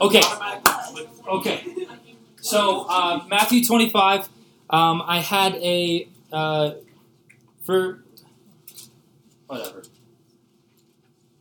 [0.00, 0.22] Okay.
[1.28, 1.64] Okay.
[2.40, 4.28] So uh, Matthew 25.
[4.70, 6.72] Um, I had a uh,
[7.64, 8.02] for
[9.46, 9.82] whatever.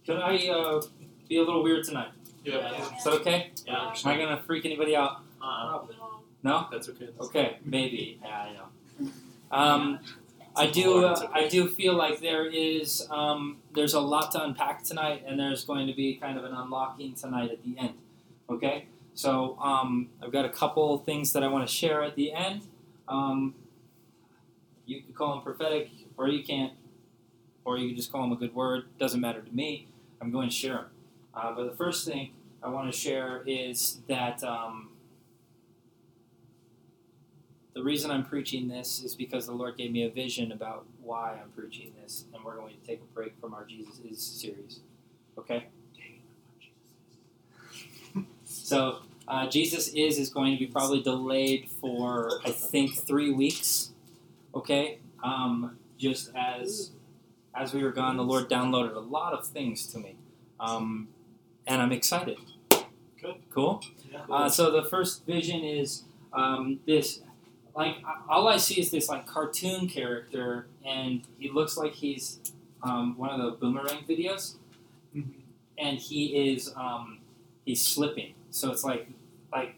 [0.06, 0.82] Could I uh,
[1.28, 2.10] be a little weird tonight?
[2.44, 2.96] Yeah.
[2.98, 3.52] Is that okay?
[3.68, 3.94] Yeah.
[4.04, 5.22] Am I gonna freak anybody out?
[5.42, 5.86] Uh-uh.
[6.44, 6.68] No.
[6.72, 7.10] That's okay.
[7.20, 8.20] Okay, maybe.
[8.24, 9.10] Yeah, I know.
[9.52, 10.00] Um,
[10.60, 11.06] I do.
[11.06, 13.08] Uh, I do feel like there is.
[13.10, 16.54] Um, there's a lot to unpack tonight, and there's going to be kind of an
[16.54, 17.96] unlocking tonight at the end.
[18.50, 18.88] Okay.
[19.14, 22.68] So um, I've got a couple things that I want to share at the end.
[23.08, 23.56] Um,
[24.86, 26.74] you can call them prophetic, or you can't,
[27.66, 28.86] or you can just call them a good word.
[29.00, 29.88] Doesn't matter to me.
[30.22, 30.86] I'm going to share them.
[31.34, 34.44] Uh, but the first thing I want to share is that.
[34.44, 34.89] Um,
[37.80, 41.40] the reason I'm preaching this is because the Lord gave me a vision about why
[41.42, 44.82] I'm preaching this, and we're going to take a break from our Jesus is series.
[45.38, 45.68] Okay?
[48.44, 48.98] So,
[49.30, 53.92] uh, Jesus is is going to be probably delayed for, I think, three weeks.
[54.54, 54.98] Okay?
[55.24, 56.92] Um, just as
[57.56, 60.18] as we were gone, the Lord downloaded a lot of things to me.
[60.60, 61.08] Um,
[61.66, 62.40] and I'm excited.
[63.22, 63.36] Good.
[63.50, 63.82] Cool?
[64.12, 64.24] Yeah.
[64.30, 67.22] Uh, so the first vision is um, this,
[67.76, 67.98] like
[68.30, 72.40] all I see is this like cartoon character, and he looks like he's
[72.84, 74.56] um, one of the boomerang videos,
[75.16, 75.32] Mhm.
[75.78, 77.20] and he is um,
[77.66, 78.34] he's slipping.
[78.52, 79.08] So it's like
[79.52, 79.76] like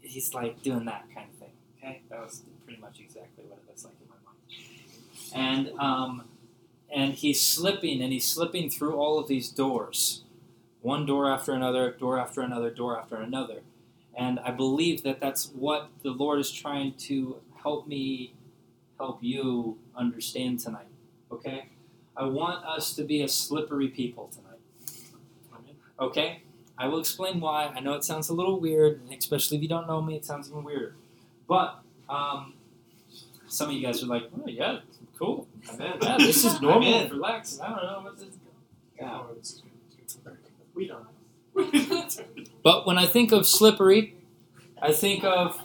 [0.00, 1.52] he's like doing that kind of thing.
[1.78, 5.68] Okay, that was pretty much exactly what it looks like in my mind.
[5.68, 6.24] And um,
[6.92, 10.22] and he's slipping, and he's slipping through all of these doors,
[10.82, 13.60] one door after another, door after another, door after another.
[14.16, 18.34] And I believe that that's what the Lord is trying to help me,
[18.98, 20.88] help you understand tonight.
[21.30, 21.68] Okay?
[22.16, 24.58] I want us to be a slippery people tonight.
[25.98, 26.42] Okay?
[26.76, 27.66] I will explain why.
[27.66, 30.48] I know it sounds a little weird, especially if you don't know me, it sounds
[30.48, 30.94] even weirder.
[31.46, 32.54] But um,
[33.46, 34.80] some of you guys are like, oh, yeah,
[35.18, 35.46] cool.
[35.78, 36.88] Yeah, this is normal.
[36.88, 37.10] Amen.
[37.10, 37.60] Relax.
[37.60, 38.28] I don't know what this
[38.98, 39.22] Yeah.
[40.74, 41.06] We don't.
[42.62, 44.16] But when I think of slippery,
[44.80, 45.60] I think of,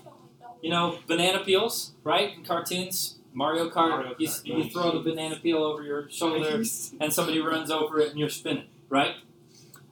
[0.62, 2.34] you know, banana peels, right?
[2.38, 4.72] In cartoons, Mario Kart, Mario you, Kart, you nice.
[4.72, 6.64] throw the banana peel over your shoulder
[7.00, 9.16] and somebody runs over it and you're spinning, right?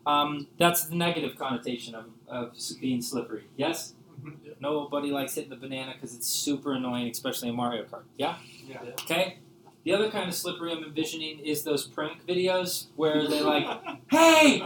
[0.05, 3.45] Um, that's the negative connotation of, of being slippery.
[3.55, 3.93] Yes?
[4.59, 8.03] Nobody likes hitting the banana because it's super annoying, especially in Mario Kart.
[8.17, 8.37] Yeah?
[8.65, 8.79] Yeah.
[9.01, 9.39] Okay?
[9.83, 13.67] The other kind of slippery I'm envisioning is those prank videos where they're like,
[14.11, 14.65] hey,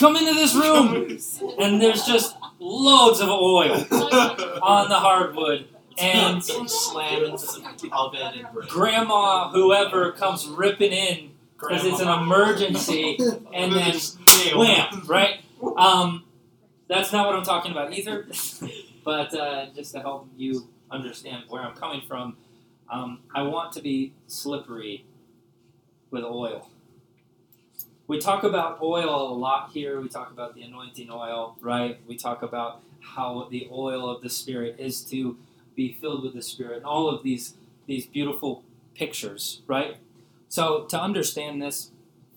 [0.00, 1.18] come into this room!
[1.60, 3.72] And there's just loads of oil
[4.62, 5.68] on the hardwood.
[5.98, 13.18] And slam into the oven and grandma, whoever, comes ripping in because it's an emergency,
[13.52, 13.94] and then
[14.54, 15.40] wham, right?
[15.76, 16.24] Um,
[16.88, 18.26] that's not what I'm talking about either.
[19.04, 22.38] but uh, just to help you understand where I'm coming from,
[22.90, 25.04] um, I want to be slippery
[26.10, 26.70] with oil.
[28.10, 30.00] We talk about oil a lot here.
[30.00, 32.00] We talk about the anointing oil, right?
[32.08, 35.38] We talk about how the oil of the Spirit is to
[35.76, 37.54] be filled with the Spirit, and all of these
[37.86, 38.64] these beautiful
[38.96, 39.98] pictures, right?
[40.48, 41.92] So to understand this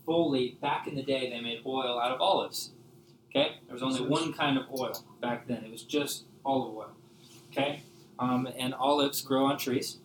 [0.06, 2.69] fully, back in the day, they made oil out of olives.
[3.31, 5.63] Okay, there was only one kind of oil back then.
[5.63, 6.91] It was just olive oil.
[7.51, 7.81] Okay,
[8.19, 9.97] um, and olives grow on trees.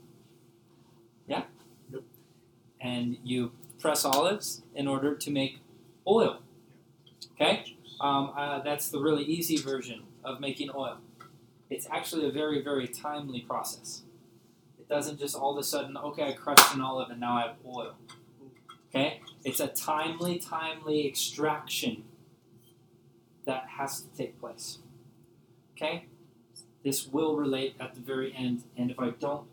[1.26, 1.42] Yeah.
[1.92, 2.04] Yep.
[2.80, 5.60] And you press olives in order to make
[6.06, 6.38] oil.
[7.34, 10.98] Okay, um, uh, that's the really easy version of making oil.
[11.70, 14.02] It's actually a very, very timely process.
[14.78, 17.42] It doesn't just all of a sudden, okay, I crushed an olive and now I
[17.42, 17.94] have oil.
[18.88, 19.20] Okay?
[19.44, 22.04] It's a timely, timely extraction
[23.44, 24.78] that has to take place.
[25.76, 26.06] Okay?
[26.84, 29.46] This will relate at the very end, and if I don't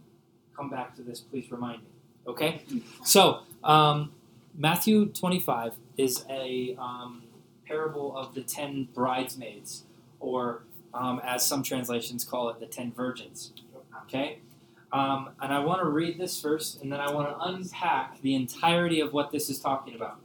[0.56, 1.90] come back to this, please remind me.
[2.28, 2.62] Okay?
[3.04, 4.14] So, um,
[4.58, 7.24] Matthew 25 is a um,
[7.68, 9.84] parable of the ten bridesmaids,
[10.20, 10.64] or
[10.94, 13.52] um, as some translations call it, the ten virgins.
[14.04, 14.40] Okay?
[14.94, 18.36] Um, and I want to read this first, and then I want to unpack the
[18.36, 20.20] entirety of what this is talking about.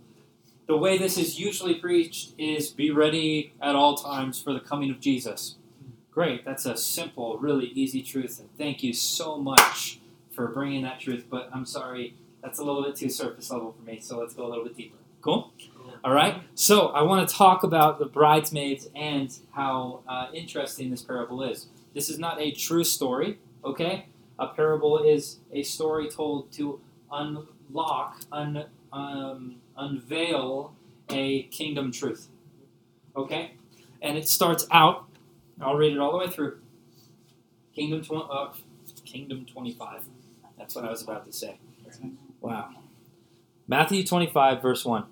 [0.68, 4.90] The way this is usually preached is be ready at all times for the coming
[4.90, 5.56] of Jesus.
[6.12, 9.98] Great, that's a simple, really easy truth, and thank you so much
[10.30, 11.26] for bringing that truth.
[11.28, 14.46] But I'm sorry, that's a little bit too surface level for me, so let's go
[14.46, 14.96] a little bit deeper.
[15.20, 15.52] Cool?
[16.02, 21.02] All right, so I want to talk about the bridesmaids and how uh, interesting this
[21.02, 21.66] parable is.
[21.94, 24.06] This is not a true story, okay?
[24.38, 26.80] A parable is a story told to
[27.12, 30.74] unlock, un, um, unveil
[31.10, 32.28] a kingdom truth.
[33.14, 33.52] Okay?
[34.00, 35.04] And it starts out,
[35.60, 36.58] I'll read it all the way through.
[37.74, 38.52] Kingdom, tw- uh,
[39.04, 40.04] Kingdom 25.
[40.56, 41.58] That's what I was about to say.
[42.40, 42.70] Wow.
[43.68, 45.04] Matthew 25, verse 1.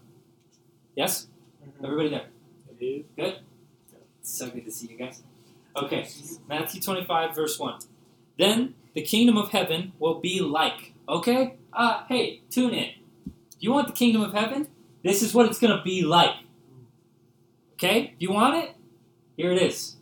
[0.97, 1.29] Yes?
[1.83, 2.27] Everybody there?
[3.17, 3.39] Good?
[4.23, 5.23] So good to see you guys.
[5.77, 6.09] Okay,
[6.49, 7.81] Matthew 25, verse 1.
[8.39, 10.95] Then the kingdom of heaven will be like.
[11.09, 11.57] Okay?
[11.73, 12.91] Uh, hey, tune in.
[13.27, 14.69] Do you want the kingdom of heaven?
[15.05, 16.35] This is what it's going to be like.
[17.75, 18.15] Okay?
[18.19, 18.75] Do you want it?
[19.37, 19.97] Here it is.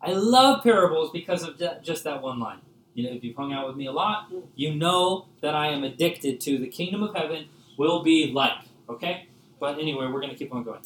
[0.00, 2.60] I love parables because of just that one line.
[2.98, 5.84] You know, if you've hung out with me a lot, you know that I am
[5.84, 7.46] addicted to the kingdom of heaven
[7.76, 8.58] will be like.
[8.88, 9.28] Okay?
[9.60, 10.80] But anyway, we're going to keep on going.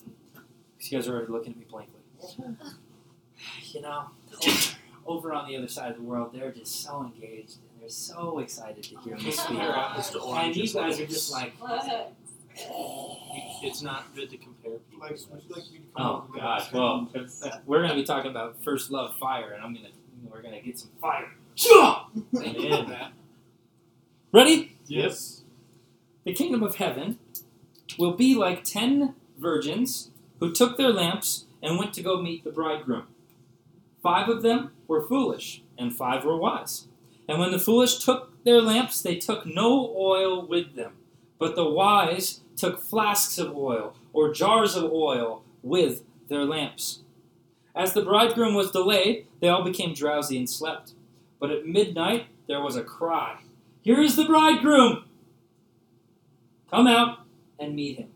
[0.77, 2.01] Because you guys are already looking at me blankly.
[3.73, 4.11] You know,
[4.47, 4.77] over,
[5.07, 8.39] over on the other side of the world, they're just so engaged and they're so
[8.41, 9.47] excited to hear me speak.
[9.47, 10.75] compare apples to And oranges.
[10.75, 11.55] you guys are just like,
[13.63, 15.01] It's not good to compare people.
[15.09, 15.19] Like,
[15.49, 17.09] like me to come oh gosh, well,
[17.65, 19.93] we're going to be talking about first love fire, and I'm going to,
[20.31, 21.33] we're going to get some fire.
[24.33, 24.77] Ready?
[24.87, 25.43] Yes.
[26.25, 27.19] The kingdom of heaven
[27.99, 30.11] will be like ten virgins
[30.41, 33.05] who took their lamps and went to go meet the bridegroom.
[34.03, 36.89] Five of them were foolish, and five were wise.
[37.29, 40.95] And when the foolish took their lamps, they took no oil with them.
[41.39, 47.01] But the wise took flasks of oil, or jars of oil, with their lamps.
[47.75, 50.93] As the bridegroom was delayed, they all became drowsy and slept.
[51.43, 53.41] But at midnight there was a cry
[53.81, 55.07] Here is the bridegroom!
[56.71, 57.27] Come out
[57.59, 58.11] and meet him.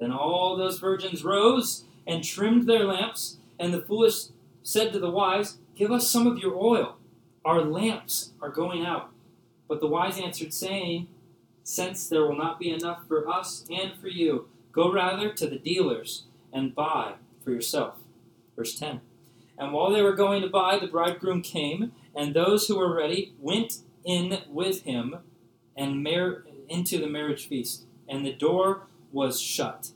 [0.00, 4.28] Then all those virgins rose and trimmed their lamps, and the foolish
[4.62, 6.96] said to the wise, Give us some of your oil.
[7.44, 9.10] Our lamps are going out.
[9.68, 11.08] But the wise answered, saying,
[11.64, 15.58] Since there will not be enough for us and for you, go rather to the
[15.58, 17.96] dealers and buy for yourself.
[18.56, 19.02] Verse 10.
[19.58, 23.34] And while they were going to buy, the bridegroom came, and those who were ready
[23.38, 25.16] went in with him
[25.76, 29.90] and mar- into the marriage feast, and the door was shut.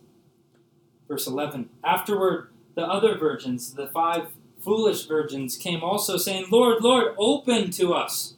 [1.09, 4.29] Verse 11 Afterward, the other virgins, the five
[4.63, 8.35] foolish virgins, came also, saying, Lord, Lord, open to us.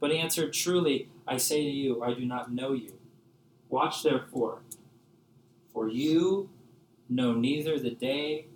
[0.00, 2.94] But he answered, Truly, I say to you, I do not know you.
[3.68, 4.60] Watch therefore,
[5.72, 6.48] for you
[7.08, 8.46] know neither the day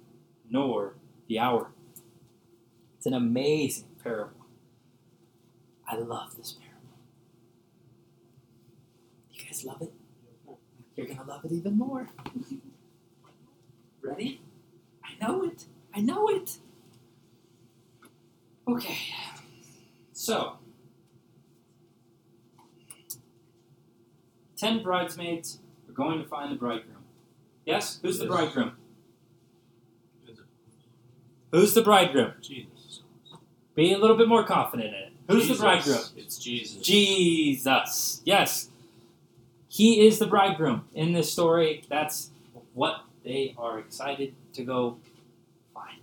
[0.49, 0.95] nor
[1.29, 1.71] the hour.
[3.01, 4.45] It's an amazing parable.
[5.89, 6.99] I love this parable.
[9.33, 9.91] You guys love it?
[10.95, 12.11] You're going to love it even more.
[14.03, 14.43] Ready?
[15.03, 15.65] I know it.
[15.95, 16.59] I know it.
[18.69, 18.99] Okay.
[20.13, 20.59] So,
[24.59, 27.05] ten bridesmaids are going to find the bridegroom.
[27.65, 27.99] Yes?
[28.03, 28.73] Who's the bridegroom?
[31.51, 32.35] Who's the bridegroom?
[32.43, 32.80] Jesus.
[33.75, 35.13] Be a little bit more confident in it.
[35.29, 35.59] Who's Jesus.
[35.59, 36.01] the bridegroom?
[36.17, 36.83] It's Jesus.
[36.83, 38.23] Jesus.
[38.25, 38.69] Yes.
[39.69, 41.85] He is the bridegroom in this story.
[41.89, 42.31] That's
[42.75, 44.99] what they are excited to go
[45.73, 46.01] find.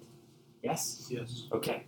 [0.63, 1.07] Yes?
[1.09, 1.43] Yes.
[1.51, 1.83] Okay.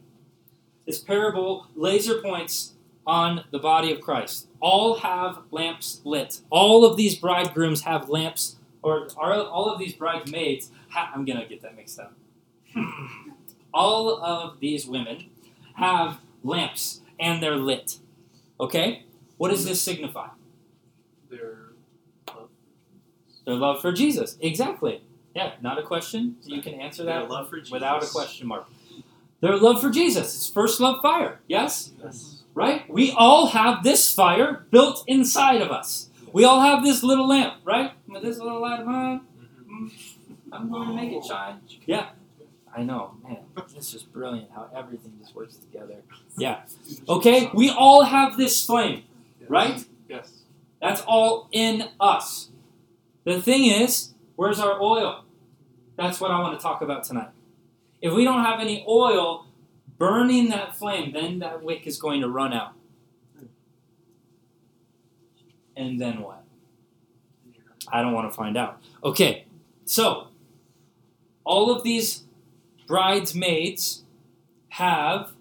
[0.85, 2.73] This parable laser points
[3.07, 4.47] on the body of Christ.
[4.59, 6.41] All have lamps lit.
[6.49, 10.71] All of these bridegrooms have lamps, or are all of these bridesmaids?
[10.89, 12.13] Ha- I'm gonna get that mixed up.
[13.73, 15.29] all of these women
[15.79, 17.97] have lamps, and they're lit.
[18.59, 19.03] Okay.
[19.37, 20.27] What does this signify?
[21.29, 21.69] They're
[23.45, 24.37] Their love for Jesus.
[24.41, 25.01] Exactly.
[25.35, 25.53] Yeah.
[25.61, 26.35] Not a question.
[26.43, 27.71] You can answer their that love for Jesus.
[27.71, 28.67] without a question mark.
[29.41, 30.35] Their love for Jesus.
[30.35, 31.39] It's first love fire.
[31.47, 31.91] Yes.
[32.03, 32.35] Yes.
[32.53, 32.89] right?
[32.89, 36.09] We all have this fire built inside of us.
[36.33, 37.93] We all have this little lamp, right?
[38.07, 39.21] With this little light of mine,
[39.65, 39.85] Mhm.
[39.85, 39.91] mm,
[40.51, 41.61] I'm going to make it shine.
[41.85, 42.09] Yeah.
[42.75, 43.39] I know, man.
[43.75, 45.95] This is brilliant how everything just works together.
[46.37, 46.61] Yeah.
[47.07, 49.03] Okay, we all have this flame,
[49.47, 49.83] right?
[50.07, 50.43] Yes.
[50.81, 52.49] That's all in us.
[53.25, 55.23] The thing is, where's our oil?
[55.97, 57.29] That's what I want to talk about tonight.
[58.01, 59.47] If we don't have any oil
[59.97, 62.73] burning that flame, then that wick is going to run out.
[65.75, 66.43] And then what?
[67.91, 68.81] I don't want to find out.
[69.03, 69.45] Okay,
[69.85, 70.27] so
[71.43, 72.23] all of these
[72.89, 74.03] bridesmaids
[74.69, 75.33] have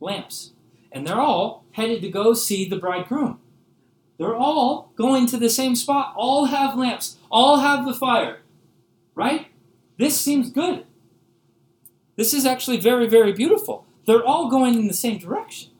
[0.00, 0.50] lamps,
[0.90, 3.38] and they're all headed to go see the bridegroom.
[4.18, 8.40] They're all going to the same spot, all have lamps, all have the fire,
[9.14, 9.46] right?
[9.96, 10.84] This seems good.
[12.16, 13.86] This is actually very, very beautiful.
[14.04, 15.70] They're all going in the same direction.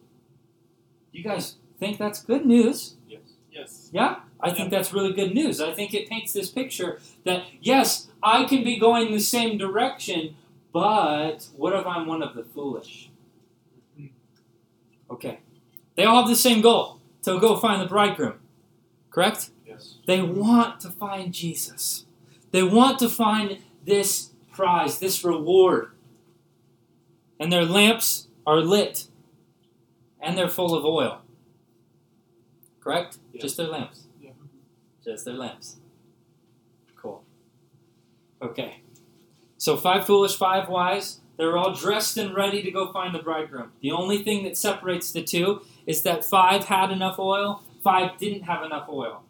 [1.11, 2.94] You guys think that's good news?
[3.09, 3.21] Yes.
[3.50, 3.90] Yes.
[3.92, 4.21] Yeah?
[4.40, 5.61] I think that's really good news.
[5.61, 10.35] I think it paints this picture that yes, I can be going the same direction,
[10.73, 13.11] but what if I'm one of the foolish?
[15.11, 15.40] Okay.
[15.97, 18.40] They all have the same goal to go find the bridegroom.
[19.11, 19.50] Correct?
[19.66, 19.97] Yes.
[20.07, 22.07] They want to find Jesus.
[22.50, 25.90] They want to find this prize, this reward.
[27.38, 29.09] And their lamps are lit
[30.21, 31.21] and they're full of oil.
[32.81, 33.19] Correct?
[33.33, 33.43] Yeah.
[33.43, 34.04] Just their lamps.
[34.21, 34.31] Yeah.
[35.04, 35.76] Just their lamps.
[38.43, 38.83] Okay.
[39.57, 41.21] So five foolish, five wise.
[41.37, 43.73] They're all dressed and ready to go find the bridegroom.
[43.81, 48.43] The only thing that separates the two is that five had enough oil, five didn't
[48.43, 49.25] have enough oil.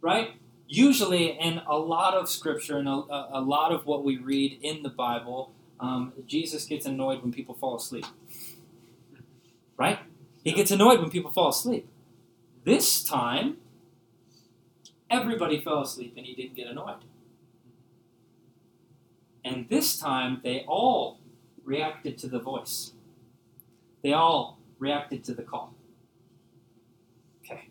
[0.00, 0.32] Right?
[0.66, 4.58] Usually, in a lot of scripture and a, a, a lot of what we read
[4.62, 8.06] in the Bible, um, Jesus gets annoyed when people fall asleep.
[9.76, 9.98] Right?
[10.44, 11.88] He gets annoyed when people fall asleep.
[12.64, 13.58] This time,
[15.10, 17.04] everybody fell asleep and he didn't get annoyed.
[19.44, 21.18] And this time, they all
[21.64, 22.92] reacted to the voice.
[24.02, 25.74] They all reacted to the call.
[27.44, 27.68] Okay.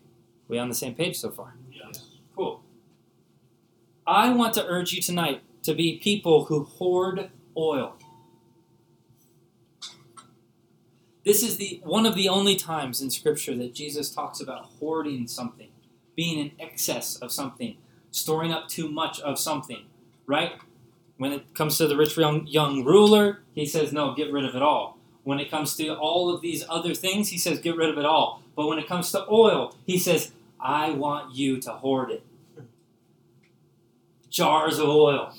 [0.48, 1.54] We on the same page so far?
[1.70, 2.06] Yes.
[2.34, 2.62] Cool.
[4.06, 7.96] I want to urge you tonight to be people who hoard oil.
[11.24, 15.28] This is the one of the only times in scripture that Jesus talks about hoarding
[15.28, 15.68] something,
[16.16, 17.76] being in excess of something,
[18.10, 19.84] storing up too much of something,
[20.26, 20.52] right?
[21.22, 24.56] When it comes to the rich young, young ruler, he says, no, get rid of
[24.56, 24.98] it all.
[25.22, 28.04] When it comes to all of these other things, he says, get rid of it
[28.04, 28.42] all.
[28.56, 32.24] But when it comes to oil, he says, I want you to hoard it.
[34.30, 35.32] Jars of oil.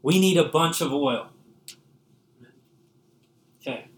[0.00, 1.28] We need a bunch of oil.
[3.60, 3.88] Okay.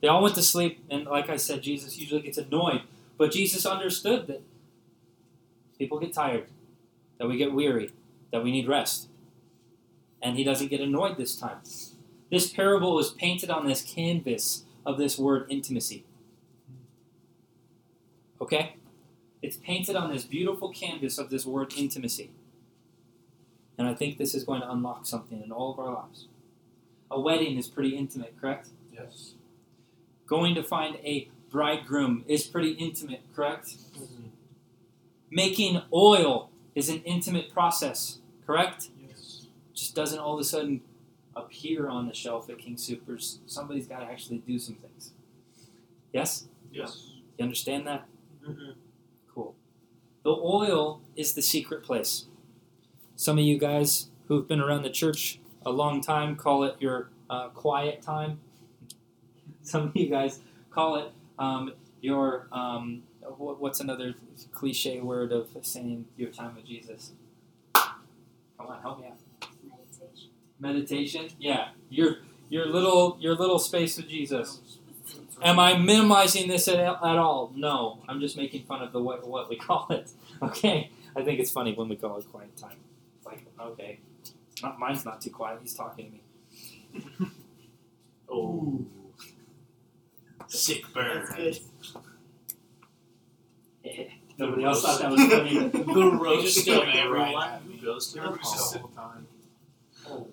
[0.00, 2.80] They all went to sleep, and like I said, Jesus usually gets annoyed.
[3.18, 4.40] But Jesus understood that
[5.76, 6.46] people get tired,
[7.22, 7.92] that we get weary,
[8.32, 9.08] that we need rest.
[10.20, 11.58] And he doesn't get annoyed this time.
[12.32, 16.04] This parable is painted on this canvas of this word intimacy.
[18.40, 18.74] Okay?
[19.40, 22.32] It's painted on this beautiful canvas of this word intimacy.
[23.78, 26.26] And I think this is going to unlock something in all of our lives.
[27.08, 28.70] A wedding is pretty intimate, correct?
[28.92, 29.34] Yes.
[30.26, 33.76] Going to find a bridegroom is pretty intimate, correct?
[33.96, 34.26] Mm-hmm.
[35.30, 38.90] Making oil is an intimate process, correct?
[39.06, 39.46] Yes.
[39.74, 40.80] Just doesn't all of a sudden
[41.34, 43.38] appear on the shelf at King Soopers.
[43.46, 45.12] Somebody's got to actually do some things.
[46.12, 46.46] Yes?
[46.70, 47.10] Yes.
[47.38, 48.06] You understand that?
[48.46, 48.72] Mm-hmm.
[49.34, 49.54] Cool.
[50.24, 52.26] The oil is the secret place.
[53.16, 57.10] Some of you guys who've been around the church a long time call it your
[57.30, 58.40] uh, quiet time.
[59.62, 63.02] Some of you guys call it um, your um,
[63.38, 64.14] what's another
[64.52, 67.12] cliche word of saying your time with Jesus?
[67.74, 69.18] Come on, help me out.
[69.64, 70.30] Meditation.
[70.60, 71.28] Meditation.
[71.38, 74.60] Yeah, your your little your little space with Jesus.
[75.42, 77.52] Am I minimizing this at, at all?
[77.56, 80.10] No, I'm just making fun of the what, what we call it.
[80.40, 82.76] Okay, I think it's funny when we call it quiet time.
[83.16, 84.00] It's like okay,
[84.62, 85.58] not mine's not too quiet.
[85.62, 87.30] He's talking to me.
[88.34, 88.86] Oh.
[90.48, 91.26] Sick burn.
[93.96, 94.10] That's good.
[94.38, 95.58] Nobody else thought that was funny.
[95.68, 97.76] the roast just of everyone right at me.
[97.76, 98.90] who goes to her Everybody's just hall.
[98.94, 99.26] sitting
[100.08, 100.26] Oh.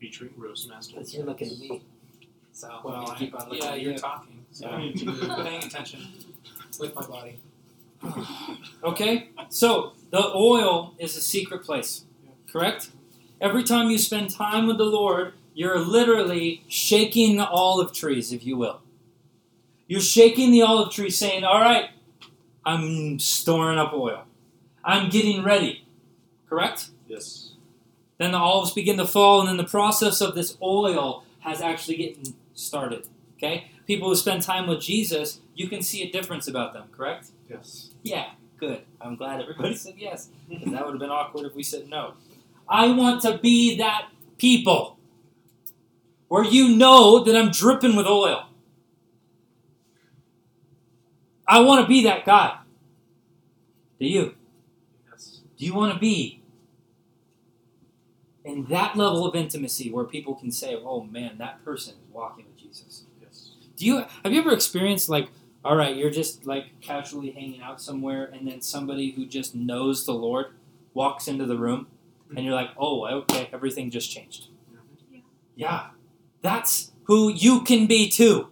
[0.00, 0.94] Featuring roast master.
[0.96, 1.82] Because you're looking at me.
[2.52, 3.98] So Well, gonna I, keep on looking yeah, at you're you.
[3.98, 4.76] talking, so Yeah.
[4.76, 6.00] I'm paying attention
[6.80, 7.38] with my body.
[8.84, 12.04] Okay, so the oil is a secret place,
[12.50, 12.90] correct?
[13.40, 18.44] Every time you spend time with the Lord, you're literally shaking the olive trees, if
[18.44, 18.80] you will.
[19.88, 21.90] You're shaking the olive tree, saying, All right,
[22.66, 24.24] I'm storing up oil.
[24.84, 25.86] I'm getting ready,
[26.48, 26.90] correct?
[27.06, 27.52] Yes.
[28.18, 31.96] Then the olives begin to fall, and then the process of this oil has actually
[31.96, 33.06] getting started.
[33.36, 33.70] Okay?
[33.86, 37.28] People who spend time with Jesus, you can see a difference about them, correct?
[37.48, 37.90] Yes.
[38.02, 38.82] Yeah, good.
[39.00, 40.30] I'm glad everybody said yes.
[40.48, 42.14] That would have been awkward if we said no.
[42.68, 44.08] I want to be that
[44.38, 44.98] people
[46.26, 48.48] where you know that I'm dripping with oil.
[51.48, 52.58] I want to be that guy.
[54.00, 54.34] Do you?
[55.10, 55.40] Yes.
[55.56, 56.42] Do you want to be
[58.44, 62.46] in that level of intimacy where people can say, "Oh man, that person is walking
[62.46, 63.04] with Jesus"?
[63.20, 63.50] Yes.
[63.76, 65.28] Do you have you ever experienced like,
[65.64, 70.04] all right, you're just like casually hanging out somewhere, and then somebody who just knows
[70.04, 70.46] the Lord
[70.94, 71.88] walks into the room,
[72.34, 74.48] and you're like, oh, okay, everything just changed.
[75.12, 75.20] Yeah.
[75.54, 75.86] Yeah,
[76.42, 78.48] that's who you can be too.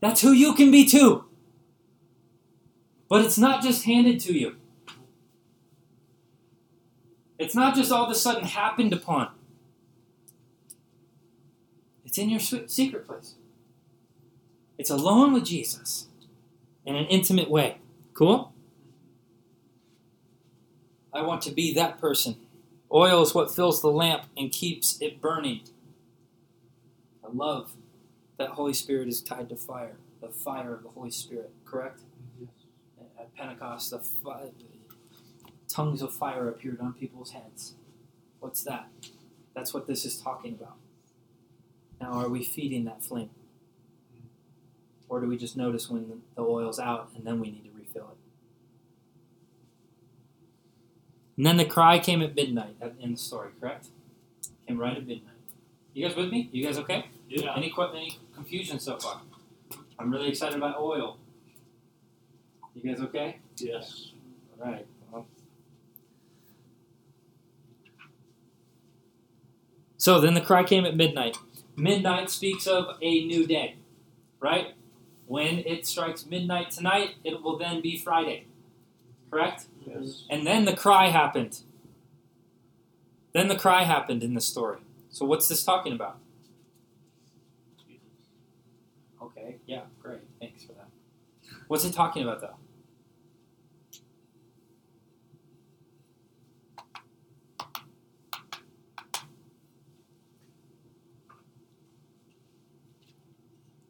[0.00, 1.24] That's who you can be too.
[3.08, 4.56] But it's not just handed to you.
[7.38, 9.30] It's not just all of a sudden happened upon.
[12.04, 13.34] It's in your secret place.
[14.76, 16.06] It's alone with Jesus
[16.84, 17.78] in an intimate way.
[18.14, 18.52] Cool?
[21.12, 22.36] I want to be that person.
[22.92, 25.60] Oil is what fills the lamp and keeps it burning.
[27.24, 27.72] I love
[28.38, 32.02] that Holy Spirit is tied to fire, the fire of the Holy Spirit, correct?
[33.18, 34.50] At Pentecost, the fi-
[35.68, 37.74] tongues of fire appeared on people's heads.
[38.40, 38.88] What's that?
[39.54, 40.76] That's what this is talking about.
[42.00, 43.30] Now, are we feeding that flame?
[45.08, 48.10] Or do we just notice when the oil's out and then we need to refill
[48.12, 48.18] it?
[51.36, 53.88] And then the cry came at midnight in the story, correct?
[54.66, 55.34] Came right at midnight.
[55.94, 56.48] You guys with me?
[56.52, 57.06] You guys okay?
[57.28, 57.56] Yeah.
[57.56, 59.20] Any any confusion so far?
[59.98, 61.18] I'm really excited about oil.
[62.74, 63.40] You guys okay?
[63.56, 64.12] Yes.
[64.60, 64.86] All right.
[65.10, 65.26] Well.
[69.96, 71.36] So then the cry came at midnight.
[71.76, 73.74] Midnight speaks of a new day,
[74.38, 74.74] right?
[75.26, 78.46] When it strikes midnight tonight, it will then be Friday.
[79.30, 79.66] Correct?
[79.84, 80.24] Yes.
[80.30, 81.60] And then the cry happened.
[83.32, 84.78] Then the cry happened in the story.
[85.10, 86.18] So what's this talking about?
[89.48, 90.20] Okay, yeah, great.
[90.40, 90.88] Thanks for that.
[91.68, 92.56] What's it talking about though?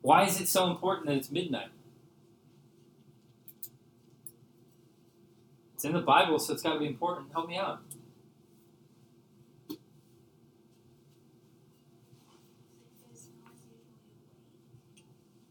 [0.01, 1.71] Why is it so important that it's midnight?
[5.75, 7.33] It's in the Bible, so it's got to be important.
[7.33, 7.81] Help me out.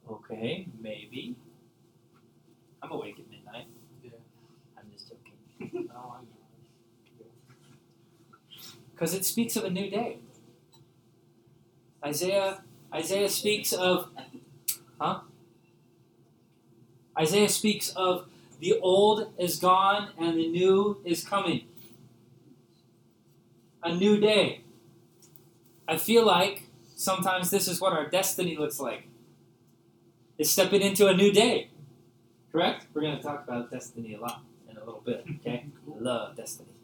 [0.10, 1.36] Okay, maybe.
[2.82, 3.68] I'm awake at midnight.
[4.04, 4.12] Yeah.
[4.78, 5.90] I'm just joking.
[8.98, 10.18] Because it speaks of a new day.
[12.04, 14.10] Isaiah Isaiah speaks of
[15.00, 15.20] huh?
[17.20, 18.28] Isaiah speaks of
[18.60, 21.66] the old is gone and the new is coming.
[23.84, 24.62] A new day.
[25.88, 26.64] I feel like
[26.96, 29.08] sometimes this is what our destiny looks like.
[30.40, 31.70] Is stepping into a new day.
[32.52, 32.88] Correct?
[32.94, 35.66] We're going to talk about destiny a lot in a little bit, okay?
[35.96, 36.77] I love destiny.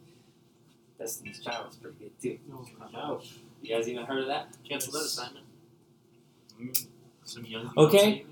[1.04, 2.40] Destiny's Child is pretty good too.
[2.94, 3.20] No.
[3.62, 4.56] You guys even heard of that?
[4.68, 5.46] Cancel that assignment.
[7.26, 7.74] Some young.
[7.76, 8.26] Okay.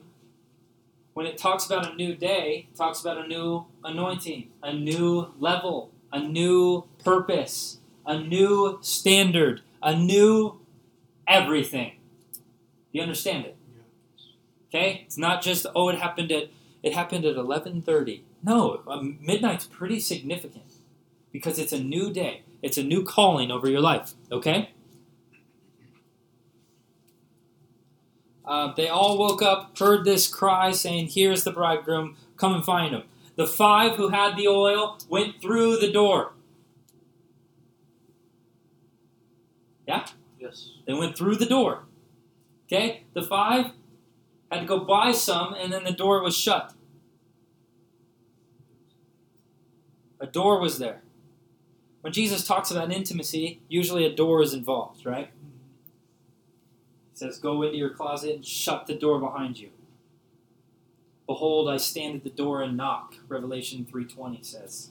[1.14, 5.34] When it talks about a new day, it talks about a new anointing, a new
[5.38, 10.62] level, a new purpose, a new standard, a new
[11.28, 11.98] everything.
[12.94, 13.58] You understand it?
[14.70, 15.04] Okay?
[15.06, 16.46] It's not just oh it happened at
[16.84, 18.22] it happened at 11:30.
[18.42, 20.64] No, um, midnight's pretty significant
[21.34, 22.44] because it's a new day.
[22.62, 24.71] It's a new calling over your life, okay?
[28.45, 32.93] Uh, they all woke up, heard this cry saying, Here's the bridegroom, come and find
[32.93, 33.04] him.
[33.36, 36.34] The five who had the oil went through the door.
[39.88, 40.06] Yeah?
[40.39, 40.71] Yes.
[40.86, 41.86] They went through the door.
[42.65, 43.04] Okay?
[43.13, 43.71] The five
[44.52, 46.74] had to go buy some, and then the door was shut.
[50.19, 51.02] A door was there.
[52.02, 55.30] When Jesus talks about intimacy, usually a door is involved, right?
[57.12, 59.70] He says, Go into your closet and shut the door behind you.
[61.28, 64.90] Behold, I stand at the door and knock, Revelation 3:20 says.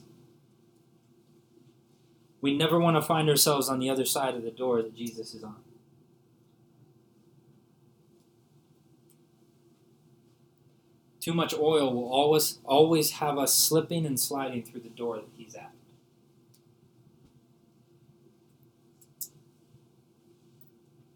[2.41, 5.35] We never want to find ourselves on the other side of the door that Jesus
[5.35, 5.57] is on.
[11.19, 15.29] Too much oil will always always have us slipping and sliding through the door that
[15.37, 15.71] he's at.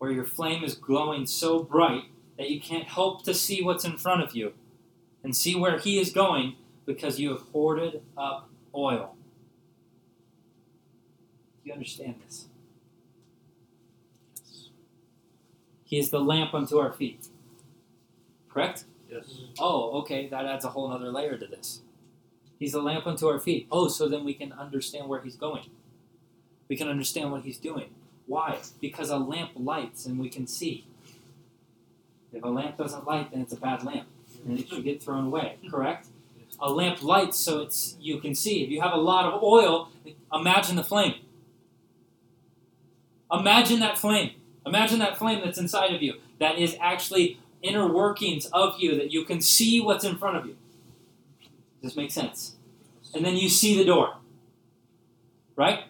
[0.05, 2.03] Where your flame is glowing so bright
[2.37, 4.53] that you can't help to see what's in front of you
[5.23, 9.15] and see where he is going because you have hoarded up oil.
[11.63, 12.45] Do you understand this?
[14.37, 14.69] Yes.
[15.85, 17.27] He is the lamp unto our feet.
[18.47, 18.83] Correct?
[19.09, 19.39] Yes.
[19.57, 21.81] Oh, okay, that adds a whole other layer to this.
[22.59, 23.65] He's a lamp unto our feet.
[23.71, 25.71] Oh, so then we can understand where he's going.
[26.67, 27.89] We can understand what he's doing.
[28.27, 28.59] Why?
[28.81, 30.85] Because a lamp lights and we can see.
[32.33, 34.07] If a lamp doesn't light, then it's a bad lamp.
[34.45, 35.57] And it should get thrown away.
[35.69, 36.07] Correct?
[36.59, 38.63] A lamp lights so it's you can see.
[38.63, 39.89] If you have a lot of oil,
[40.33, 41.15] imagine the flame.
[43.31, 44.31] Imagine that flame.
[44.65, 49.11] Imagine that flame that's inside of you that is actually inner workings of you that
[49.11, 50.55] you can see what's in front of you.
[51.81, 52.55] Does this make sense?
[53.13, 54.17] And then you see the door.
[55.55, 55.85] Right?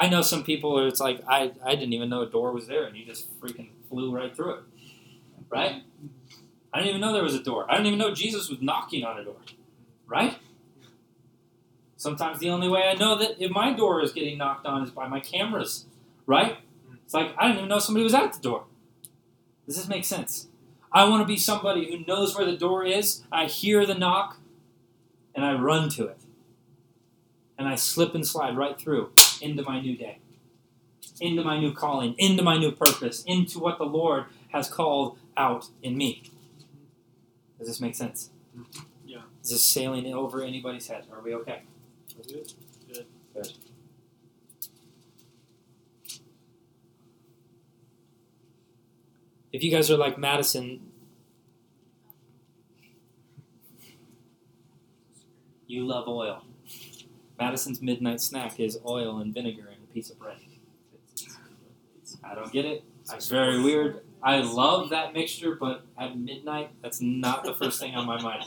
[0.00, 2.66] I know some people where it's like I, I didn't even know a door was
[2.66, 4.60] there and you just freaking flew right through it.
[5.50, 5.82] Right?
[6.72, 7.66] I didn't even know there was a door.
[7.68, 9.36] I didn't even know Jesus was knocking on a door.
[10.06, 10.38] Right?
[11.98, 14.90] Sometimes the only way I know that if my door is getting knocked on is
[14.90, 15.84] by my cameras.
[16.24, 16.56] Right?
[17.04, 18.64] It's like I didn't even know somebody was at the door.
[19.66, 20.48] Does this make sense?
[20.90, 23.22] I want to be somebody who knows where the door is.
[23.30, 24.38] I hear the knock
[25.34, 26.16] and I run to it.
[27.58, 30.18] And I slip and slide right through into my new day,
[31.20, 35.68] into my new calling, into my new purpose, into what the Lord has called out
[35.82, 36.22] in me.
[37.58, 38.30] Does this make sense?
[39.06, 39.22] Yeah.
[39.42, 41.04] Is this sailing over anybody's head?
[41.12, 41.62] Are we okay?
[42.16, 42.52] Good.
[42.92, 43.06] Good.
[43.34, 43.52] Good.
[49.52, 50.80] If you guys are like Madison,
[55.66, 56.44] you love oil.
[57.40, 60.36] Madison's midnight snack is oil and vinegar and a piece of bread.
[62.22, 62.84] I don't get it.
[63.12, 64.00] It's very weird.
[64.22, 68.44] I love that mixture, but at midnight, that's not the first thing on my mind.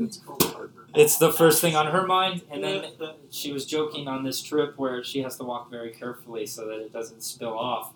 [0.00, 0.86] It's called heartburn.
[0.94, 2.84] It's the first thing on her mind, and then
[3.30, 6.80] she was joking on this trip where she has to walk very carefully so that
[6.80, 7.94] it doesn't spill off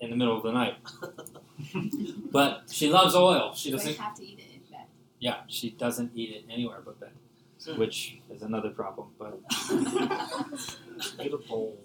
[0.00, 0.74] in the middle of the night.
[2.32, 3.52] But she loves oil.
[3.54, 3.96] She doesn't.
[3.96, 4.86] Have to eat it in bed.
[5.18, 7.10] Yeah, she doesn't eat it anywhere but bed,
[7.76, 9.08] which is another problem.
[9.18, 9.40] But
[11.18, 11.78] Get a bowl.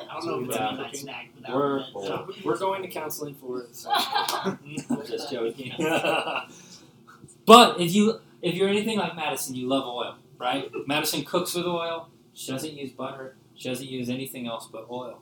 [0.00, 3.62] I don't know if it's a midnight snack we're it, we're going to counseling for
[3.62, 3.74] it.
[3.74, 3.90] So.
[5.06, 5.72] Just joking.
[7.46, 10.70] but if you if you're anything like Madison, you love oil, right?
[10.86, 12.10] Madison cooks with oil.
[12.32, 13.36] She doesn't use butter.
[13.56, 15.20] She doesn't use anything else but oil.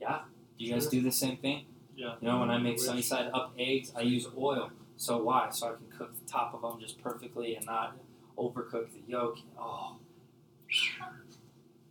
[0.00, 0.20] Yeah,
[0.56, 1.66] you guys do the same thing.
[1.96, 2.14] Yeah.
[2.20, 4.70] You know, when I make sunny side up eggs, I use oil.
[4.96, 5.50] So why?
[5.50, 7.96] So I can cook the top of them just perfectly and not
[8.38, 9.38] overcook the yolk.
[9.58, 9.96] Oh,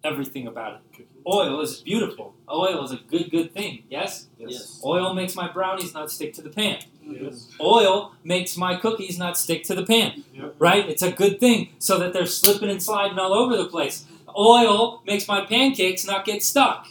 [0.04, 1.08] everything about it.
[1.26, 2.36] Oil is beautiful.
[2.52, 3.84] Oil is a good, good thing.
[3.90, 4.28] Yes.
[4.38, 4.82] Yes.
[4.84, 6.80] Oil makes my brownies not stick to the pan.
[7.02, 7.50] Yes.
[7.62, 10.24] Oil makes my cookies not stick to the pan.
[10.34, 10.56] Yep.
[10.60, 10.90] Right?
[10.90, 14.06] It's a good thing so that they're slipping and sliding all over the place.
[14.38, 16.88] Oil makes my pancakes not get stuck.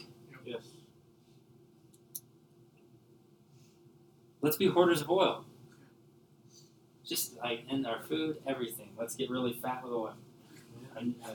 [0.46, 0.62] Yes.
[4.40, 5.44] Let's be hoarders of oil.
[7.06, 8.90] Just like in our food, everything.
[8.98, 10.14] Let's get really fat with oil.
[10.96, 11.34] Uh, a.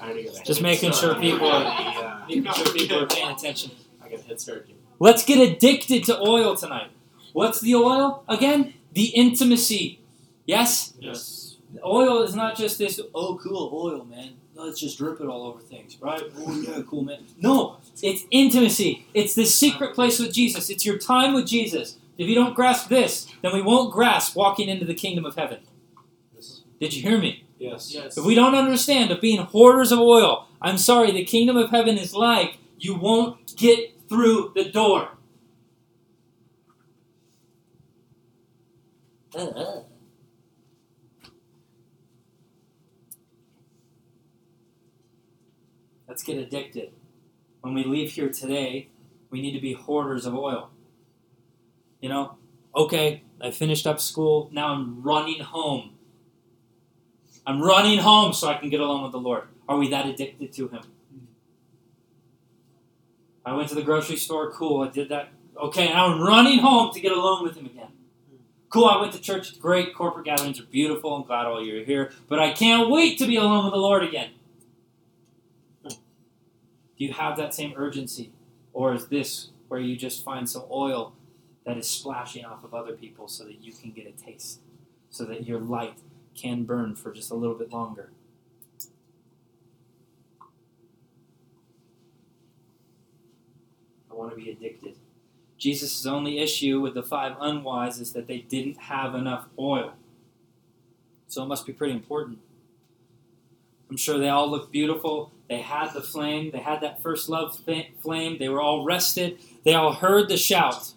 [0.00, 2.24] I get Just making sure people are Yeah.
[2.28, 3.72] making sure people are paying attention.
[4.02, 4.68] I got head start.
[4.98, 6.90] Let's get addicted to oil tonight.
[7.32, 8.74] What's the oil again?
[8.92, 10.00] The intimacy.
[10.46, 10.94] Yes?
[11.00, 11.56] Yes.
[11.84, 14.34] Oil is not just this, oh, cool oil, man.
[14.54, 16.22] Let's just drip it all over things, right?
[16.38, 17.24] Oh, yeah, cool, man.
[17.40, 19.06] No, it's intimacy.
[19.14, 20.68] It's the secret place with Jesus.
[20.70, 21.96] It's your time with Jesus.
[22.22, 25.58] If you don't grasp this, then we won't grasp walking into the kingdom of heaven.
[26.78, 27.44] Did you hear me?
[27.58, 27.92] Yes.
[27.92, 28.16] Yes.
[28.16, 31.98] If we don't understand of being hoarders of oil, I'm sorry, the kingdom of heaven
[31.98, 35.08] is like you won't get through the door.
[46.06, 46.92] Let's get addicted.
[47.62, 48.90] When we leave here today,
[49.30, 50.71] we need to be hoarders of oil.
[52.02, 52.36] You know,
[52.74, 55.92] okay, I finished up school, now I'm running home.
[57.46, 59.44] I'm running home so I can get along with the Lord.
[59.68, 60.82] Are we that addicted to Him?
[63.46, 65.28] I went to the grocery store, cool, I did that.
[65.56, 67.92] Okay, now I'm running home to get alone with Him again.
[68.68, 72.10] Cool, I went to church, great, corporate gatherings are beautiful, I'm glad all you're here,
[72.28, 74.30] but I can't wait to be alone with the Lord again.
[75.88, 75.94] Do
[76.96, 78.32] you have that same urgency?
[78.72, 81.14] Or is this where you just find some oil
[81.64, 84.60] that is splashing off of other people so that you can get a taste?
[85.10, 85.98] So that your light
[86.34, 88.10] can burn for just a little bit longer.
[94.10, 94.96] I want to be addicted.
[95.58, 99.92] Jesus' only issue with the five unwise is that they didn't have enough oil.
[101.28, 102.38] So it must be pretty important.
[103.88, 105.30] I'm sure they all looked beautiful.
[105.48, 106.50] They had the flame.
[106.50, 107.58] They had that first love
[108.00, 108.38] flame.
[108.38, 109.38] They were all rested.
[109.64, 110.92] They all heard the shout,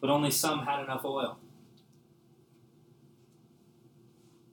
[0.00, 1.38] but only some had enough oil.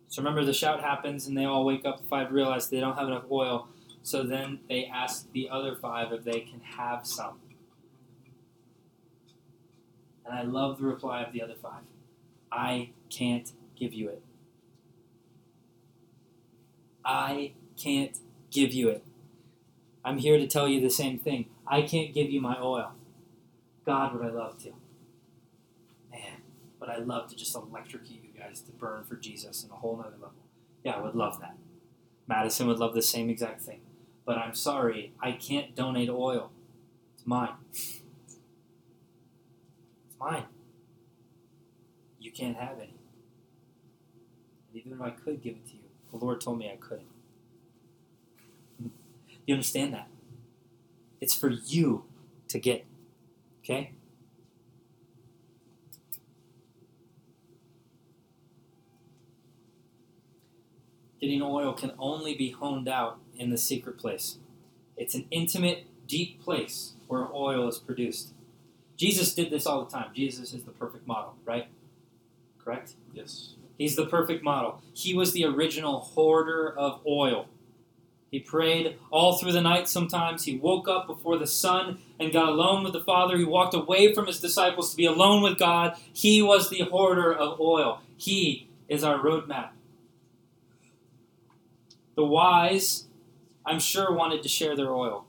[0.08, 2.01] So remember, the shout happens, and they all wake up.
[2.01, 3.67] The five realize they don't have enough oil.
[4.01, 7.39] So then they ask the other five if they can have some.
[10.25, 11.81] And I love the reply of the other five
[12.51, 14.21] I can't give you it.
[17.03, 18.17] I can't
[18.51, 19.03] give you it.
[20.03, 21.47] I'm here to tell you the same thing.
[21.67, 22.93] I can't give you my oil.
[23.86, 24.71] God, would I love to.
[26.79, 29.97] Would I love to just electrocute you guys to burn for Jesus in a whole
[29.97, 30.33] nother level.
[30.83, 31.55] Yeah, I would love that.
[32.27, 33.81] Madison would love the same exact thing.
[34.25, 36.51] But I'm sorry, I can't donate oil.
[37.15, 37.53] It's mine.
[37.71, 38.39] It's
[40.19, 40.45] mine.
[42.19, 42.95] You can't have any.
[44.69, 47.07] And even if I could give it to you, the Lord told me I couldn't.
[49.47, 50.07] You understand that?
[51.21, 52.05] It's for you
[52.47, 52.83] to get.
[53.63, 53.91] Okay?
[61.25, 64.38] Getting oil can only be honed out in the secret place.
[64.95, 68.33] It's an intimate, deep place where oil is produced.
[68.95, 70.11] Jesus did this all the time.
[70.13, 71.65] Jesus is the perfect model, right?
[72.63, 72.93] Correct?
[73.11, 73.55] Yes.
[73.75, 74.83] He's the perfect model.
[74.93, 77.47] He was the original hoarder of oil.
[78.29, 80.43] He prayed all through the night sometimes.
[80.43, 83.35] He woke up before the sun and got alone with the Father.
[83.35, 85.97] He walked away from his disciples to be alone with God.
[86.13, 88.01] He was the hoarder of oil.
[88.15, 89.69] He is our roadmap.
[92.15, 93.08] The wise,
[93.65, 95.25] I'm sure, wanted to share their oil.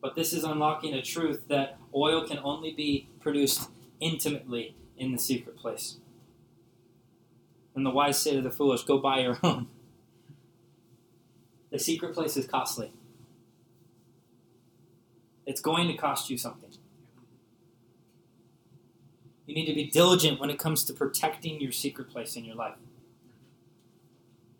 [0.00, 5.18] But this is unlocking a truth that oil can only be produced intimately in the
[5.18, 5.98] secret place.
[7.74, 9.68] And the wise say to the foolish, Go buy your own.
[11.70, 12.92] The secret place is costly.
[15.46, 16.70] It's going to cost you something.
[19.46, 22.54] You need to be diligent when it comes to protecting your secret place in your
[22.54, 22.74] life.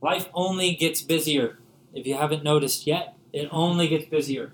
[0.01, 1.59] Life only gets busier.
[1.93, 4.53] If you haven't noticed yet, it only gets busier.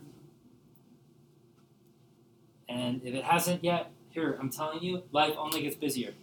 [2.69, 6.15] And if it hasn't yet, here, I'm telling you, life only gets busier.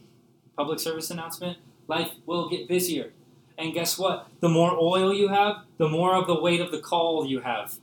[0.55, 1.57] Public service announcement
[1.87, 3.11] life will get busier.
[3.57, 4.27] And guess what?
[4.39, 7.75] The more oil you have, the more of the weight of the call you have.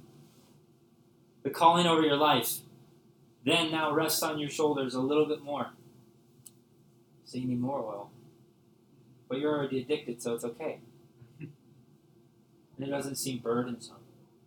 [1.42, 2.59] The calling over your life
[3.44, 5.68] then now rests on your shoulders a little bit more.
[7.24, 8.11] So you need more oil.
[9.29, 10.81] But you're already addicted, so it's okay.
[12.79, 13.97] And it doesn't seem burdensome,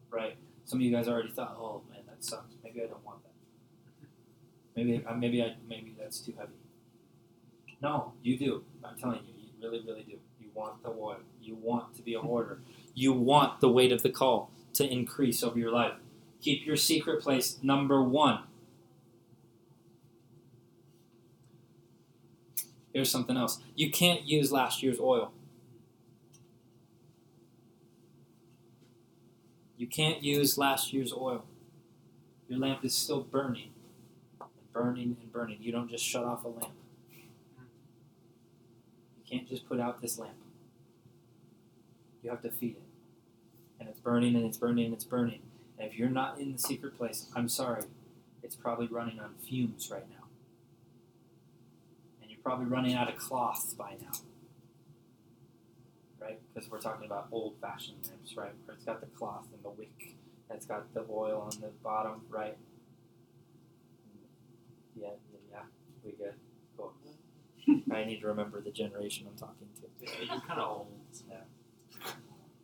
[0.09, 0.37] right?
[0.63, 2.55] Some of you guys already thought, "Oh man, that sucks.
[2.63, 4.07] Maybe I don't want that.
[4.73, 6.53] Maybe, uh, maybe I, maybe that's too heavy."
[7.81, 8.63] No, you do.
[8.85, 10.17] I'm telling you, you really, really do.
[10.39, 11.17] You want the oil.
[11.41, 12.61] You want to be a hoarder.
[12.93, 15.95] You want the weight of the call to increase over your life.
[16.41, 18.43] Keep your secret place number one.
[22.93, 23.59] Here's something else.
[23.75, 25.33] You can't use last year's oil.
[29.91, 31.43] Can't use last year's oil.
[32.47, 33.71] Your lamp is still burning
[34.39, 35.57] and burning and burning.
[35.59, 36.73] You don't just shut off a lamp.
[37.11, 37.23] You
[39.29, 40.33] can't just put out this lamp.
[42.23, 42.81] You have to feed it.
[43.79, 45.41] And it's burning and it's burning and it's burning.
[45.77, 47.83] And if you're not in the secret place, I'm sorry,
[48.43, 50.27] it's probably running on fumes right now.
[52.21, 54.11] And you're probably running out of cloth by now.
[56.21, 56.39] Right?
[56.53, 58.51] Because we're talking about old fashioned lamps, right?
[58.65, 60.15] Where it's got the cloth and the wick,
[60.49, 62.57] and it's got the oil on the bottom, right?
[64.95, 65.59] Yeah, yeah, yeah.
[66.05, 66.33] We good.
[66.77, 66.93] Cool.
[67.93, 69.87] I need to remember the generation I'm talking to.
[70.05, 70.87] Yeah, you're kind of old.
[71.29, 71.37] Yeah.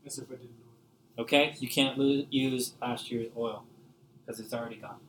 [0.05, 1.23] As if I didn't know.
[1.23, 1.55] Okay?
[1.59, 3.65] You can't lo- use last year's oil
[4.25, 4.99] because it's already gone.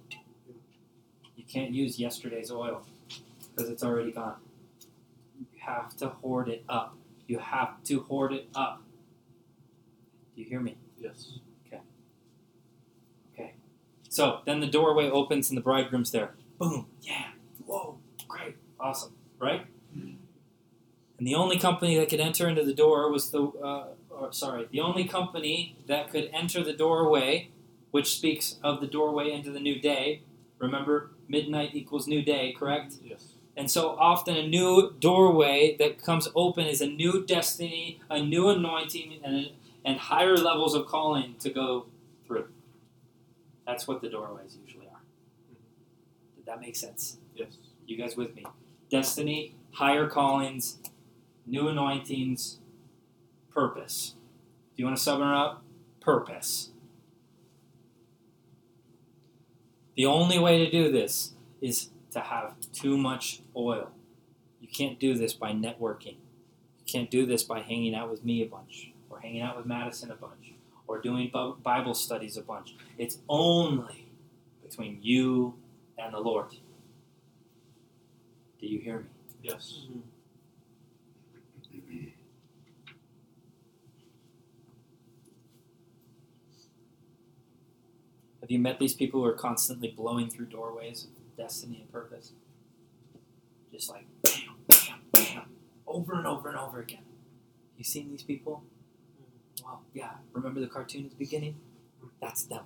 [1.36, 2.82] You can't use yesterday's oil
[3.56, 4.36] because it's already gone.
[5.38, 6.97] You have to hoard it up.
[7.28, 8.82] You have to hoard it up.
[10.34, 10.76] Do you hear me?
[10.98, 11.38] Yes.
[11.66, 11.82] Okay.
[13.34, 13.54] Okay.
[14.08, 16.34] So then the doorway opens and the bridegroom's there.
[16.58, 16.86] Boom.
[17.02, 17.26] Yeah.
[17.66, 17.98] Whoa.
[18.26, 18.56] Great.
[18.80, 19.12] Awesome.
[19.38, 19.66] Right?
[21.18, 24.68] And the only company that could enter into the door was the, uh, or sorry,
[24.70, 27.50] the only company that could enter the doorway,
[27.90, 30.22] which speaks of the doorway into the new day.
[30.58, 32.94] Remember, midnight equals new day, correct?
[33.02, 33.34] Yes.
[33.58, 38.48] And so often a new doorway that comes open is a new destiny, a new
[38.50, 39.50] anointing, and,
[39.84, 41.86] and higher levels of calling to go
[42.24, 42.46] through.
[43.66, 45.00] That's what the doorways usually are.
[46.36, 47.16] Did that make sense?
[47.34, 47.58] Yes.
[47.84, 48.44] You guys with me?
[48.90, 50.78] Destiny, higher callings,
[51.44, 52.60] new anointings,
[53.50, 54.14] purpose.
[54.76, 55.64] Do you want to sum it up?
[55.98, 56.70] Purpose.
[59.96, 63.90] The only way to do this is to have too much oil.
[64.60, 66.16] You can't do this by networking.
[66.78, 69.66] You can't do this by hanging out with me a bunch, or hanging out with
[69.66, 70.54] Madison a bunch,
[70.86, 71.30] or doing
[71.62, 72.74] Bible studies a bunch.
[72.96, 74.08] It's only
[74.62, 75.54] between you
[75.96, 76.56] and the Lord.
[78.60, 79.06] Do you hear me?
[79.42, 79.86] Yes.
[88.40, 91.06] Have you met these people who are constantly blowing through doorways
[91.38, 92.32] destiny and purpose?
[93.72, 95.42] Just like bam, bam, bam,
[95.86, 97.04] over and over and over again.
[97.76, 98.64] You seen these people?
[99.64, 100.10] Well, yeah.
[100.32, 101.56] Remember the cartoon at the beginning?
[102.20, 102.64] That's them.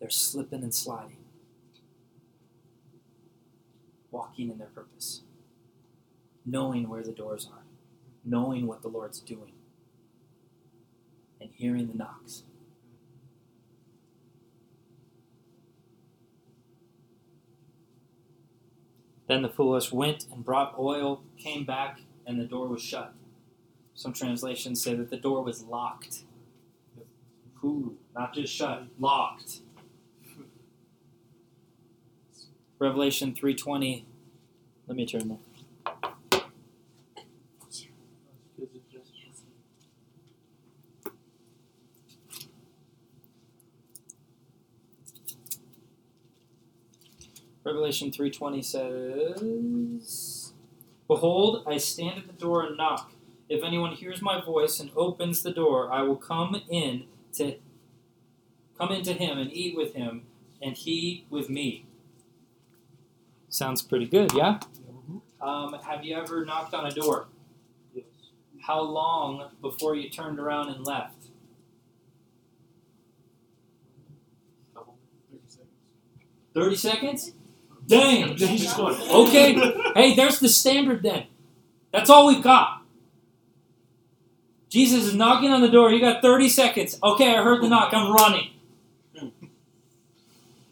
[0.00, 1.24] They're slipping and sliding,
[4.10, 5.22] walking in their purpose,
[6.46, 7.62] knowing where the doors are,
[8.24, 9.52] knowing what the Lord's doing,
[11.40, 12.44] and hearing the knocks.
[19.28, 23.12] Then the foolish went and brought oil, came back, and the door was shut.
[23.94, 26.24] Some translations say that the door was locked.
[28.14, 29.60] Not just shut, locked.
[32.78, 34.04] Revelation 3:20.
[34.86, 35.38] Let me turn there.
[47.68, 50.54] Revelation 3:20 says,
[51.06, 53.12] "Behold, I stand at the door and knock.
[53.50, 57.58] If anyone hears my voice and opens the door, I will come in to
[58.78, 60.26] come into him and eat with him,
[60.62, 61.84] and he with me."
[63.50, 64.60] Sounds pretty good, yeah?
[65.38, 67.28] Um, have you ever knocked on a door?
[67.94, 68.06] Yes.
[68.62, 71.26] How long before you turned around and left?
[76.54, 77.32] Thirty 30 seconds.
[77.88, 78.36] Dang!
[78.36, 78.94] Just going.
[78.94, 79.54] Okay.
[79.94, 81.24] Hey, there's the standard then.
[81.90, 82.82] That's all we've got.
[84.68, 85.90] Jesus is knocking on the door.
[85.90, 86.98] You got 30 seconds.
[87.02, 87.94] Okay, I heard the knock.
[87.94, 88.50] I'm running.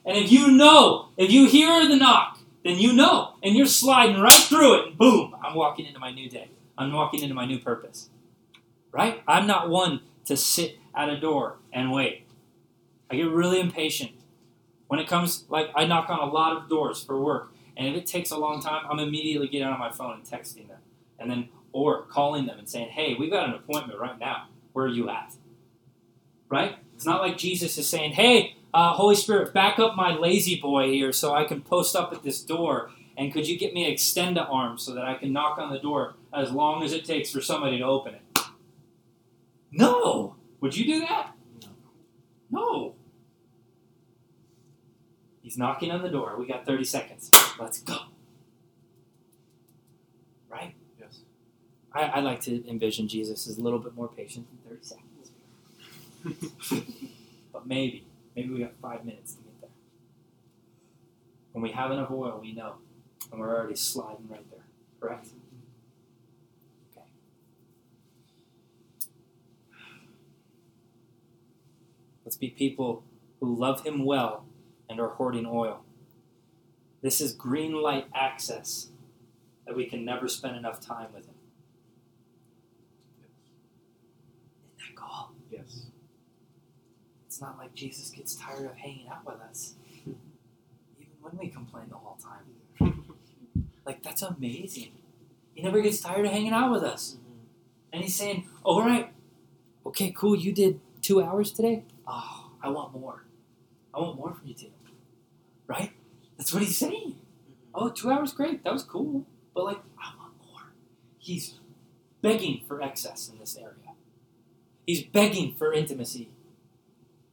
[0.06, 3.34] And if you know, if you hear the knock, then you know.
[3.42, 4.86] And you're sliding right through it.
[4.88, 6.48] And boom, I'm walking into my new day.
[6.78, 8.10] I'm walking into my new purpose.
[8.92, 9.22] Right?
[9.26, 12.26] I'm not one to sit at a door and wait.
[13.10, 14.12] I get really impatient.
[14.88, 17.52] When it comes, like, I knock on a lot of doors for work.
[17.76, 20.68] And if it takes a long time, I'm immediately getting on my phone and texting
[20.68, 20.78] them.
[21.18, 24.48] And then, or calling them and saying, hey, we've got an appointment right now.
[24.72, 25.34] Where are you at?
[26.48, 26.76] Right?
[26.94, 30.90] It's not like Jesus is saying, hey, uh, Holy Spirit, back up my lazy boy
[30.90, 32.90] here so I can post up at this door.
[33.16, 35.78] And could you get me an extend arm so that I can knock on the
[35.78, 38.22] door as long as it takes for somebody to open it?
[39.72, 40.36] No!
[40.60, 41.32] Would you do that?
[41.62, 41.68] No.
[42.50, 42.94] No.
[45.46, 46.34] He's knocking on the door.
[46.36, 47.30] We got 30 seconds.
[47.60, 47.96] Let's go.
[50.48, 50.74] Right?
[50.98, 51.20] Yes.
[51.92, 54.84] I, I like to envision Jesus as a little bit more patient than 30
[56.64, 56.82] seconds.
[57.52, 58.04] but maybe,
[58.34, 59.70] maybe we got five minutes to get there.
[61.52, 62.78] When we have enough oil, we know.
[63.30, 64.64] And we're already sliding right there.
[65.00, 65.28] Correct?
[66.90, 67.06] Okay.
[72.24, 73.04] Let's be people
[73.38, 74.45] who love Him well
[74.88, 75.82] and are hoarding oil.
[77.02, 78.88] This is green light access
[79.66, 81.34] that we can never spend enough time with Him.
[84.78, 85.30] Isn't that cool?
[85.50, 85.86] Yes.
[87.26, 89.74] It's not like Jesus gets tired of hanging out with us,
[90.98, 92.92] even when we complain the whole time.
[93.86, 94.90] Like, that's amazing.
[95.54, 97.18] He never gets tired of hanging out with us.
[97.20, 97.38] Mm-hmm.
[97.92, 99.12] And He's saying, All right,
[99.86, 101.84] okay, cool, you did two hours today?
[102.04, 103.22] Oh, I want more.
[103.94, 104.70] I want more from you too.
[105.66, 105.92] Right?
[106.36, 107.16] That's what He's saying.
[107.74, 108.64] Oh, two hours, great.
[108.64, 109.26] That was cool.
[109.54, 110.72] But, like, I want more.
[111.18, 111.54] He's
[112.22, 113.94] begging for excess in this area.
[114.86, 116.30] He's begging for intimacy.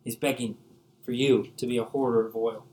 [0.04, 0.58] He's begging
[1.04, 2.66] for you to be a hoarder of oil.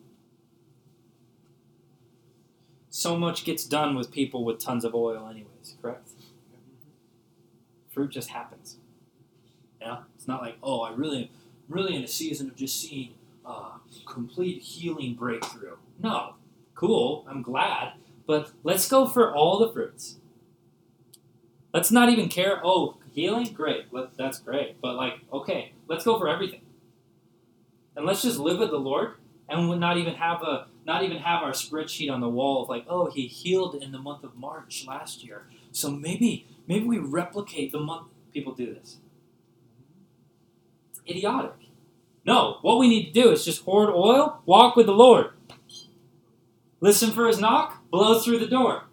[2.88, 6.10] So much gets done with people with tons of oil, anyways, correct?
[7.90, 8.78] Fruit just happens.
[9.80, 10.00] Yeah?
[10.16, 11.30] It's not like, oh, I really,
[11.68, 15.76] really in a season of just seeing uh, complete healing breakthrough.
[15.98, 16.34] No.
[16.74, 17.26] Cool.
[17.28, 17.94] I'm glad.
[18.26, 20.16] But let's go for all the fruits.
[21.72, 22.60] Let's not even care.
[22.64, 23.52] Oh, healing?
[23.52, 23.92] Great.
[23.92, 24.80] Let, that's great.
[24.80, 26.62] But, like, okay, let's go for everything.
[27.96, 29.14] And let's just live with the Lord
[29.50, 32.86] and not even have a not even have our spreadsheet on the wall of like,
[32.88, 35.46] oh, he healed in the month of March last year.
[35.72, 38.98] So maybe maybe we replicate the month people do this.
[41.08, 41.59] Idiotic.
[42.30, 45.30] No, what we need to do is just hoard oil, walk with the Lord.
[46.80, 48.84] Listen for his knock, blow through the door.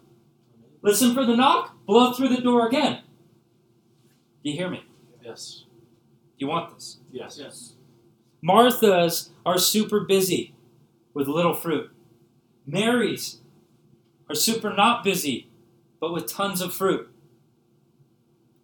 [0.82, 3.02] Listen for the knock, blow through the door again.
[4.42, 4.84] Do you hear me?
[5.24, 5.66] Yes.
[6.36, 6.98] You want this?
[7.12, 7.38] Yes.
[7.40, 7.74] Yes.
[8.44, 10.56] Marthas are super busy
[11.14, 11.92] with little fruit.
[12.66, 13.38] Marys
[14.28, 15.48] are super not busy,
[16.00, 17.08] but with tons of fruit.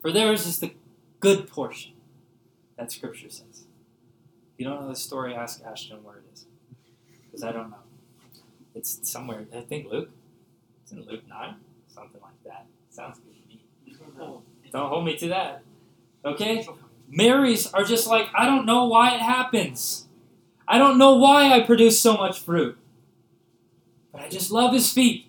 [0.02, 0.74] For theirs is the
[1.20, 1.92] good portion,
[2.76, 3.53] that scripture says.
[4.56, 6.46] You don't know the story, ask Ashton where it is.
[7.24, 7.76] Because I don't know.
[8.74, 10.10] It's somewhere, I think Luke.
[10.82, 11.54] It's in Luke 9,
[11.88, 12.66] Something like that.
[12.90, 14.42] Sounds good to me.
[14.72, 15.62] Don't hold me to that.
[16.24, 16.66] Okay?
[17.08, 20.08] Marys are just like, I don't know why it happens.
[20.66, 22.76] I don't know why I produce so much fruit.
[24.12, 25.26] But I just love his feet.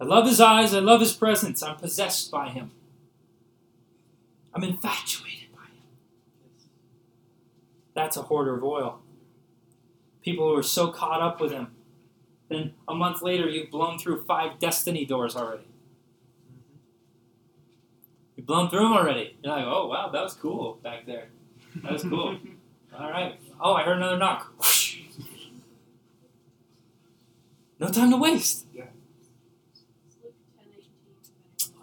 [0.00, 0.74] I love his eyes.
[0.74, 1.62] I love his presence.
[1.62, 2.72] I'm possessed by him.
[4.54, 5.41] I'm infatuated.
[7.94, 9.00] That's a hoarder of oil.
[10.22, 11.68] People who are so caught up with him.
[12.48, 15.66] Then a month later, you've blown through five destiny doors already.
[18.36, 19.36] You've blown through them already.
[19.42, 21.28] You're like, oh, wow, that was cool back there.
[21.82, 22.38] That was cool.
[22.98, 23.38] All right.
[23.60, 24.52] Oh, I heard another knock.
[27.78, 28.66] No time to waste.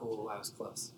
[0.01, 0.91] Oh, that was close.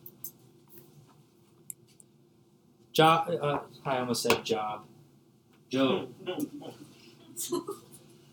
[2.93, 3.29] Job.
[3.41, 4.83] Uh, I almost said job.
[5.71, 6.09] Job.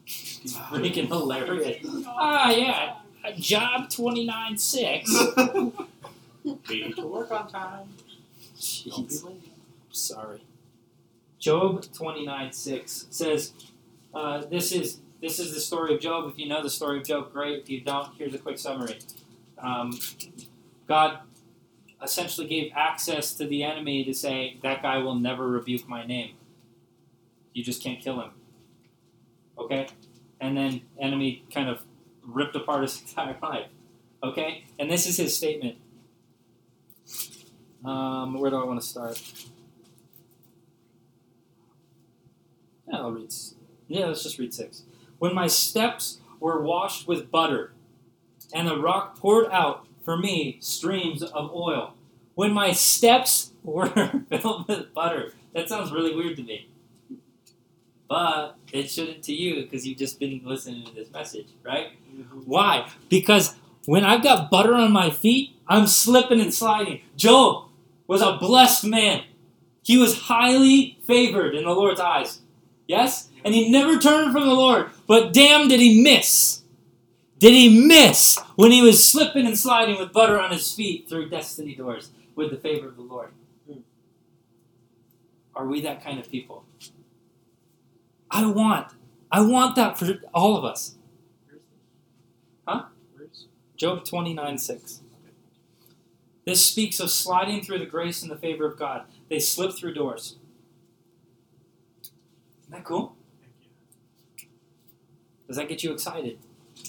[0.07, 1.87] Freaking hilarious.
[2.07, 2.97] Ah, yeah.
[3.37, 5.09] Job twenty nine six.
[6.67, 7.89] Be to work on time.
[8.89, 9.25] Don't be Jeez.
[9.25, 9.49] late.
[9.91, 10.43] Sorry.
[11.39, 13.53] Job twenty nine six says,
[14.13, 16.29] uh, "This is this is the story of Job.
[16.31, 17.63] If you know the story of Job, great.
[17.63, 18.99] If you don't, here's a quick summary.
[19.59, 19.97] Um,
[20.89, 21.19] God
[22.03, 26.35] essentially gave access to the enemy to say that guy will never rebuke my name.
[27.59, 28.31] You just can't kill him.
[29.59, 29.89] Okay,
[30.41, 31.83] and then enemy kind of
[32.23, 33.67] ripped apart his entire life.
[34.23, 35.77] Okay, and this is his statement.
[37.85, 39.21] Um, where do I want to start?
[42.87, 43.35] Yeah, I'll read.
[43.89, 44.85] Yeah, let's just read six.
[45.19, 47.73] When my steps were washed with butter,
[48.55, 51.95] and the rock poured out for me streams of oil.
[52.37, 53.89] When my steps were
[54.31, 55.33] filled with butter.
[55.55, 56.68] That sounds really weird to me.
[58.09, 61.89] But it shouldn't to you because you've just been listening to this message, right?
[62.47, 62.89] Why?
[63.09, 63.55] Because
[63.85, 67.03] when I've got butter on my feet, I'm slipping and sliding.
[67.17, 67.69] Job
[68.07, 69.25] was a blessed man.
[69.83, 72.41] He was highly favored in the Lord's eyes.
[72.87, 73.29] Yes?
[73.45, 74.91] And he never turned from the Lord.
[75.07, 76.63] But damn, did he miss?
[77.39, 81.29] Did he miss when he was slipping and sliding with butter on his feet through
[81.29, 83.31] destiny doors with the favor of the Lord?
[83.71, 83.81] Hmm.
[85.55, 86.65] Are we that kind of people?
[88.31, 88.93] I want,
[89.31, 90.97] I want that for all of us.
[92.67, 92.85] Huh?
[93.77, 95.01] Job 29 6.
[96.45, 99.05] This speaks of sliding through the grace and the favor of God.
[99.29, 100.37] They slip through doors.
[102.63, 103.17] Isn't that cool?
[105.47, 106.39] Does that get you excited?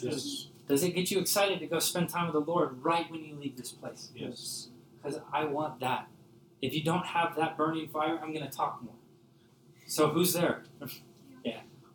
[0.02, 0.48] Yes.
[0.68, 3.36] Does it get you excited to go spend time with the Lord right when you
[3.36, 4.12] leave this place?
[4.16, 4.70] Yes.
[5.02, 6.08] Because I want that.
[6.62, 8.96] If you don't have that burning fire, I'm going to talk more.
[9.88, 10.64] So who's there?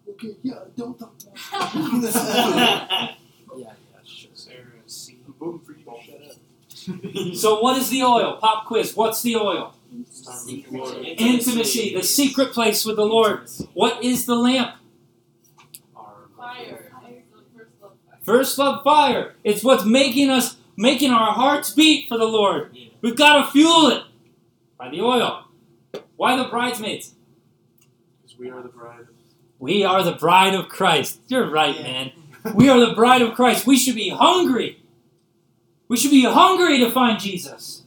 [0.09, 1.35] Okay, yeah, don't talk more.
[3.57, 3.73] Yeah, yeah,
[4.05, 4.31] sure.
[4.35, 5.19] Sarah C.
[5.27, 7.37] I'm voting for you shut up.
[7.37, 8.37] So what is the oil?
[8.41, 8.95] Pop quiz.
[8.97, 9.75] What's the oil?
[10.47, 13.49] Intimacy, the secret place with the Lord.
[13.75, 14.75] What is the lamp?
[15.97, 16.91] Our Fire.
[17.55, 18.19] First love fire.
[18.25, 19.35] First love fire.
[19.45, 22.77] It's what's making us making our hearts beat for the Lord.
[23.01, 24.03] We've got to fuel it
[24.77, 25.45] by the oil.
[26.17, 27.15] Why the bridesmaids?
[28.23, 29.14] Because we are the bride of
[29.65, 31.23] We are the bride of Christ.
[31.27, 32.13] You're right, man.
[32.55, 33.67] We are the bride of Christ.
[33.67, 34.83] We should be hungry.
[35.89, 37.83] We should be hungry to find Jesus.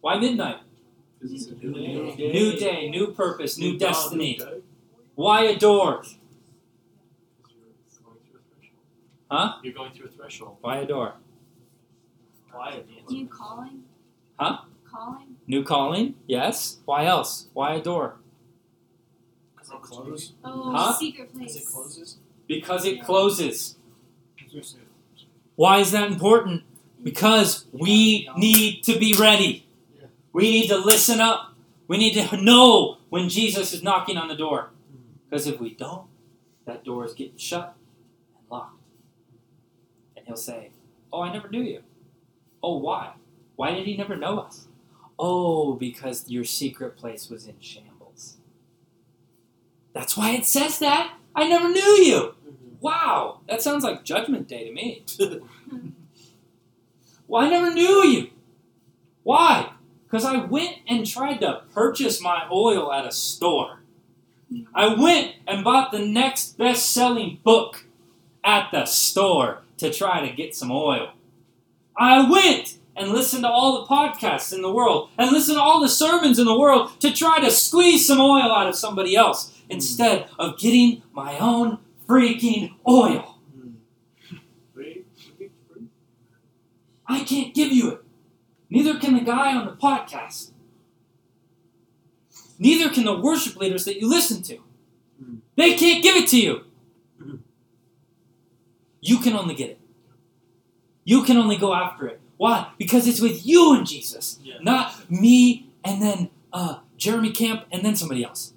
[0.00, 0.56] Why midnight?
[1.20, 2.16] It's a New new day.
[2.16, 2.32] day.
[2.32, 4.38] New day, new purpose, new dawn, destiny.
[4.40, 4.60] new day.
[5.14, 5.98] Why adore?
[5.98, 7.62] Because you're
[8.02, 8.42] going through a
[9.30, 9.60] threshold.
[9.62, 10.56] You're going through a threshold.
[10.62, 11.12] Why adore?
[12.50, 12.82] Why?
[13.08, 13.84] New calling?
[14.36, 14.62] Huh?
[14.90, 15.36] Calling?
[15.46, 16.16] New calling?
[16.26, 16.78] Yes.
[16.86, 17.46] Why else?
[17.52, 18.16] Why adore?
[19.80, 20.32] Because it closes.
[20.44, 20.92] Oh, Huh?
[20.94, 21.62] secret Because place.
[21.62, 22.18] it closes.
[22.46, 23.76] Because it closes.
[24.38, 24.78] I was gonna say,
[25.56, 26.62] Why is that important?
[27.02, 29.66] Because we need to be ready.
[30.32, 31.54] We need to listen up.
[31.88, 34.70] We need to know when Jesus is knocking on the door.
[34.90, 35.00] Mm.
[35.28, 36.06] Because if we don't,
[36.64, 37.74] that door is getting shut
[38.36, 38.80] and locked.
[40.16, 40.70] And he'll say,
[41.12, 41.80] Oh, I never knew you.
[42.62, 43.12] Oh, why?
[43.56, 44.66] Why did he never know us?
[45.18, 47.91] Oh, because your secret place was in shambles.
[49.92, 51.14] That's why it says that.
[51.34, 52.34] I never knew you.
[52.46, 52.74] Mm-hmm.
[52.80, 55.04] Wow, that sounds like Judgment Day to me.
[57.28, 58.30] well, I never knew you.
[59.22, 59.72] Why?
[60.04, 63.80] Because I went and tried to purchase my oil at a store.
[64.52, 64.64] Mm-hmm.
[64.74, 67.86] I went and bought the next best selling book
[68.44, 71.12] at the store to try to get some oil.
[71.96, 75.80] I went and listened to all the podcasts in the world and listened to all
[75.80, 79.52] the sermons in the world to try to squeeze some oil out of somebody else
[79.72, 83.38] instead of getting my own freaking oil.
[87.06, 88.04] I can't give you it.
[88.70, 90.50] Neither can the guy on the podcast.
[92.58, 94.58] Neither can the worship leaders that you listen to.
[95.22, 95.38] Mm.
[95.56, 96.64] They can't give it to you.
[97.20, 97.40] Mhm.
[99.00, 99.80] You can only get it.
[101.04, 102.20] You can only go after it.
[102.36, 102.68] Why?
[102.78, 104.54] Because it's with you and Jesus, Yeah.
[104.62, 108.51] not me and then uh, Jeremy Camp and then somebody else.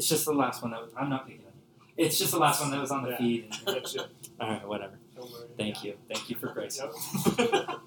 [0.00, 1.52] It's just the last one that was, I'm not picking on.
[1.98, 3.18] It's just the last one that was on the Yeah.
[3.18, 3.54] feed.
[3.66, 3.76] And,
[4.40, 4.94] all right, whatever.
[5.14, 5.46] Don't worry.
[5.58, 5.92] Thank you.
[6.10, 6.80] Thank you for grace.
[6.80, 7.68] Yep.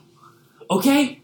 [0.69, 1.23] Okay?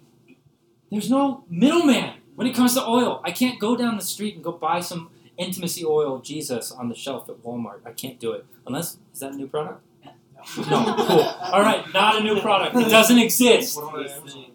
[0.89, 3.21] There's no middleman when it comes to oil.
[3.23, 6.95] I can't go down the street and go buy some intimacy oil Jesus on the
[6.95, 7.81] shelf at Walmart.
[7.85, 8.47] I can't do it.
[8.65, 9.81] Unless, is that a new product?
[10.57, 10.95] No.
[11.07, 11.21] Cool.
[11.21, 12.75] All right, not a new product.
[12.75, 13.75] It doesn't exist.
[13.77, 14.45] What about Amazon?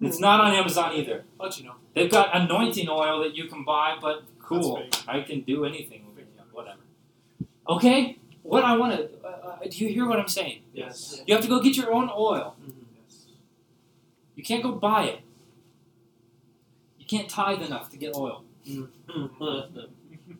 [0.00, 1.24] It's not on Amazon either.
[1.38, 1.74] I'll let you know.
[1.94, 4.82] They've got anointing oil that you can buy, but cool.
[5.08, 6.28] I can do anything with it.
[6.36, 6.80] Yeah, Whatever.
[7.68, 8.18] Okay?
[8.42, 9.08] What I want to.
[9.24, 10.60] Uh, uh, do you hear what I'm saying?
[10.72, 11.22] Yes.
[11.26, 12.56] You have to go get your own oil.
[12.62, 12.72] Mhm.
[14.36, 15.20] You can't go buy it.
[16.98, 18.44] You can't tithe enough to get oil.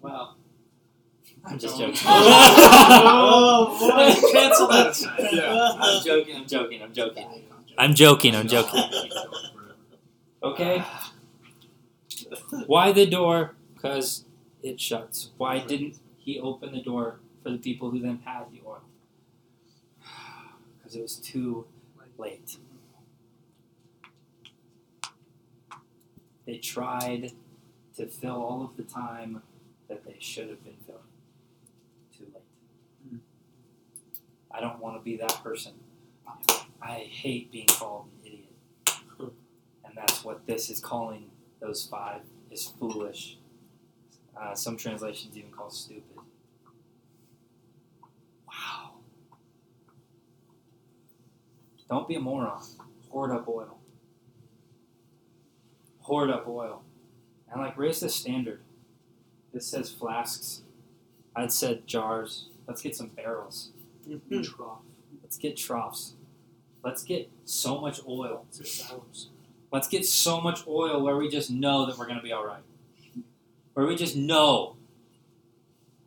[0.03, 0.35] wow.
[1.47, 1.97] I'm just joking.
[2.07, 4.99] oh boy, cancel that.
[5.33, 5.73] Yeah.
[5.79, 6.37] I'm joking.
[6.37, 6.83] I'm joking.
[6.83, 7.27] I'm joking.
[7.77, 8.35] I'm joking.
[8.35, 8.83] I'm joking.
[10.43, 10.83] Okay.
[12.67, 13.55] Why the door?
[13.85, 14.25] Because
[14.63, 15.33] it shuts.
[15.37, 18.81] Why didn't he open the door for the people who then had the oil?
[20.79, 21.67] Because it was too
[22.17, 22.57] late.
[26.47, 27.33] They tried
[27.97, 29.43] to fill all of the time
[29.89, 31.01] that they should have been filling.
[32.17, 33.21] Too late.
[34.51, 35.73] I don't want to be that person.
[36.81, 39.33] I hate being called an idiot.
[39.85, 41.31] And that's what this is calling
[41.61, 43.39] those five is foolish.
[44.37, 46.19] Uh, some translations even call stupid.
[48.47, 48.93] Wow.
[51.89, 52.63] Don't be a moron.
[53.11, 53.79] Hoard up oil.
[56.01, 56.83] Hoard up oil.
[57.51, 58.61] And like raise the standard.
[59.53, 60.63] This says flasks.
[61.37, 62.49] I'd said jars.
[62.67, 63.71] Let's get some barrels.
[64.43, 64.81] Trough.
[65.23, 66.15] Let's get troughs.
[66.83, 68.45] Let's get so much oil.
[68.49, 69.31] It's just silos.
[69.73, 72.47] Let's get so much oil where we just know that we're going to be all
[72.47, 72.63] right.
[73.75, 74.77] Where we just know.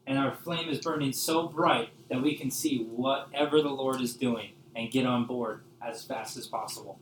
[0.06, 4.14] And our flame is burning so bright that we can see whatever the Lord is
[4.16, 7.00] doing and get on board as fast as possible.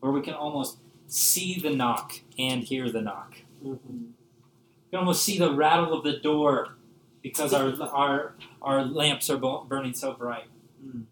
[0.00, 3.36] Where we can almost see the knock and hear the knock.
[3.64, 3.78] Mhm.
[3.88, 6.74] We can almost see the rattle of the door
[7.22, 10.48] because our, our, our lamps are burning so bright.
[10.84, 11.04] Mm.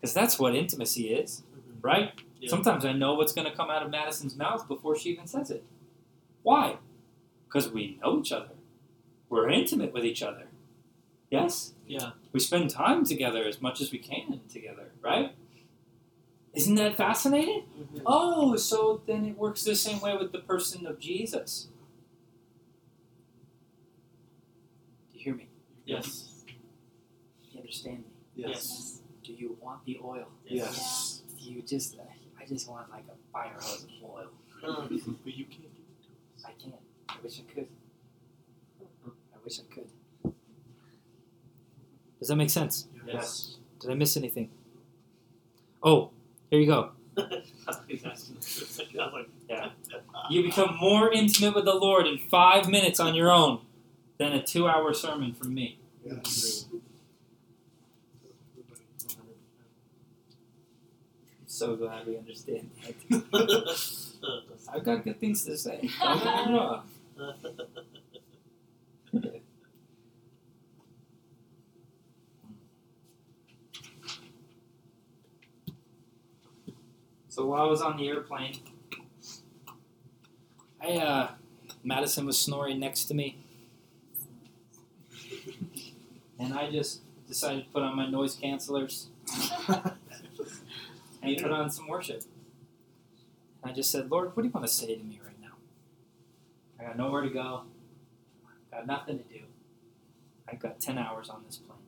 [0.00, 1.78] Because that's what intimacy is, Mhm.
[1.82, 2.12] right?
[2.40, 2.50] Yeah.
[2.50, 5.50] Sometimes I know what's going to come out of Madison's mouth before she even says
[5.50, 5.64] it.
[6.42, 6.76] Why?
[7.48, 8.50] Because we know each other.
[9.28, 10.44] We're intimate with each other.
[11.30, 11.72] Yes?
[11.86, 12.10] Yeah.
[12.32, 15.32] We spend time together as much as we can together, right?
[16.54, 17.64] Isn't that fascinating?
[17.78, 18.02] Mhm.
[18.06, 21.68] Oh, so then it works the same way with the person of Jesus.
[25.12, 25.48] Do you hear me?
[25.84, 26.44] Yes.
[26.46, 26.52] Do
[27.52, 28.04] you understand me?
[28.34, 29.02] Yes.
[29.22, 30.28] Do you want the oil?
[30.46, 31.22] Yes.
[31.38, 31.96] Do you just,
[32.40, 34.28] I just want like a fire hose of oil.
[35.24, 36.44] But you can't give it to us.
[36.44, 36.74] I can't.
[37.18, 37.68] I wish I could.
[39.04, 40.32] I wish I could.
[42.18, 42.86] Does that make sense?
[43.06, 43.56] Yes.
[43.80, 44.50] Did I miss anything?
[45.82, 46.10] Oh,
[46.50, 46.90] here you go.
[47.16, 47.22] I
[47.66, 48.80] was
[49.12, 49.70] like, Yeah.
[50.30, 53.60] You become more intimate with the Lord in five minutes on your own
[54.18, 55.78] than a two hour sermon from me.
[56.04, 56.66] Yes.
[61.46, 62.70] So glad we understand
[63.10, 63.78] that.
[64.72, 65.88] I've got good things to say.
[77.28, 78.56] So while I was on the airplane,
[80.82, 81.30] I uh,
[81.84, 83.38] Madison was snoring next to me,
[86.38, 89.06] and I just decided to put on my noise cancelers
[91.22, 92.22] and put on some worship.
[93.62, 95.20] And I just said, Lord, what do you want to say to me?
[96.78, 97.62] I got nowhere to go.
[98.72, 99.40] I Got nothing to do.
[100.50, 101.78] I've got ten hours on this plane.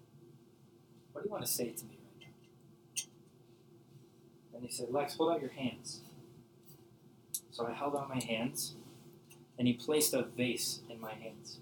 [1.13, 3.05] What do you want to say to me right now?
[4.55, 6.01] And he said, Lex, hold out your hands.
[7.51, 8.75] So I held out my hands,
[9.59, 11.59] and he placed a vase in my hands.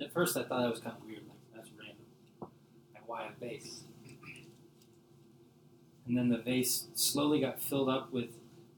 [0.00, 1.22] At first, I thought that was kind of weird.
[1.28, 2.50] Like, that's random.
[2.94, 3.82] And why a vase?
[6.06, 8.30] And then the vase slowly got filled up with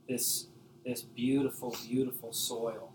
[0.08, 0.46] this,
[0.84, 2.91] this beautiful, beautiful soil.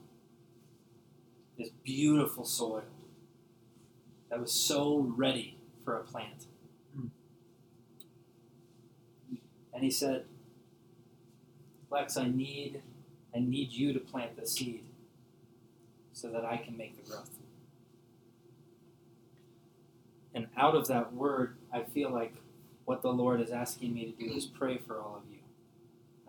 [1.57, 2.83] This beautiful soil
[4.29, 6.45] that was so ready for a plant.
[9.73, 10.25] And he said,
[11.89, 12.81] Lex, I need
[13.35, 14.83] I need you to plant the seed
[16.11, 17.29] so that I can make the growth.
[20.33, 22.33] And out of that word, I feel like
[22.85, 25.39] what the Lord is asking me to do is pray for all of you.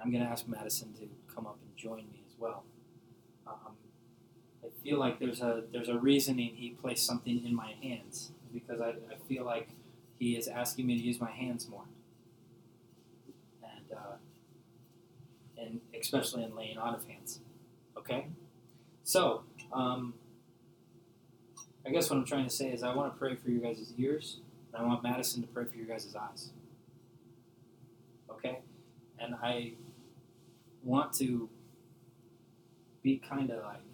[0.03, 2.65] I'm going to ask Madison to come up and join me as well.
[4.83, 8.91] Feel like there's a there's a reasoning he placed something in my hands because I,
[8.91, 9.69] I feel like
[10.19, 11.85] he is asking me to use my hands more,
[13.63, 14.17] and uh,
[15.61, 17.41] and especially in laying on of hands.
[17.97, 18.29] Okay,
[19.05, 20.15] so um,
[21.87, 23.93] I guess what I'm trying to say is I want to pray for you guys'
[23.99, 24.41] ears,
[24.73, 26.51] and I want Madison to pray for your guys' eyes.
[28.31, 28.61] Okay,
[29.19, 29.73] and I
[30.83, 31.49] want to
[33.03, 33.88] be kind of like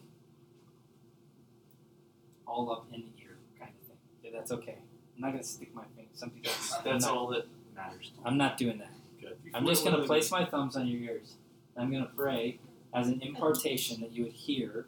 [2.46, 3.96] all up in the ear kind of thing.
[4.22, 4.78] If that's okay.
[5.16, 6.10] I'm not gonna stick my finger.
[6.14, 6.52] Some people.
[6.78, 8.12] I'm That's not, all that matters.
[8.24, 8.90] I'm not doing that.
[9.20, 9.36] Good.
[9.54, 11.34] I'm just gonna place my thumbs on your ears.
[11.76, 12.58] I'm gonna pray
[12.92, 14.86] as an impartation that you would hear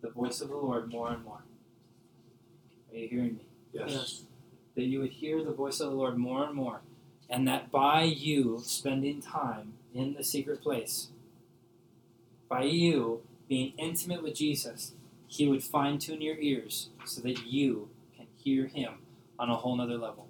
[0.00, 1.42] the voice of the Lord more and more.
[2.92, 3.46] Are you hearing me?
[3.72, 4.22] Yes.
[4.76, 6.80] that you would hear the voice of the Lord more and more,
[7.28, 11.08] and that by you spending time in the secret place,
[12.48, 14.92] by you being intimate with Jesus,
[15.26, 18.94] He would fine tune your ears so that you can hear Him
[19.38, 20.28] on a whole nother level.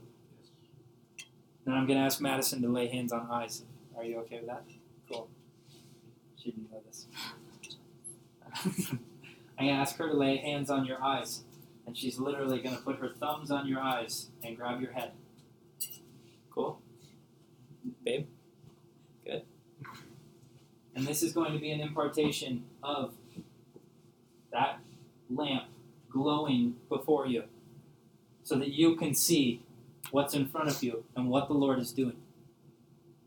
[1.65, 3.63] Then I'm going to ask Madison to lay hands on eyes.
[3.97, 4.65] Are you okay with that?
[5.11, 5.29] Cool.
[6.37, 7.07] She didn't know this.
[9.59, 11.45] I'm going to ask her to lay hands on your eyes
[11.87, 15.13] and she's literally going to put her thumbs on your eyes and grab your head.
[16.51, 16.81] Cool?
[18.05, 18.27] Babe?
[19.25, 19.43] Good.
[20.95, 23.15] And this is going to be an impartation of
[24.55, 24.79] that
[25.29, 25.65] lamp
[26.11, 27.43] glowing before you
[28.43, 29.63] so that you can see
[30.11, 32.17] what's in front of you and what the Lord is doing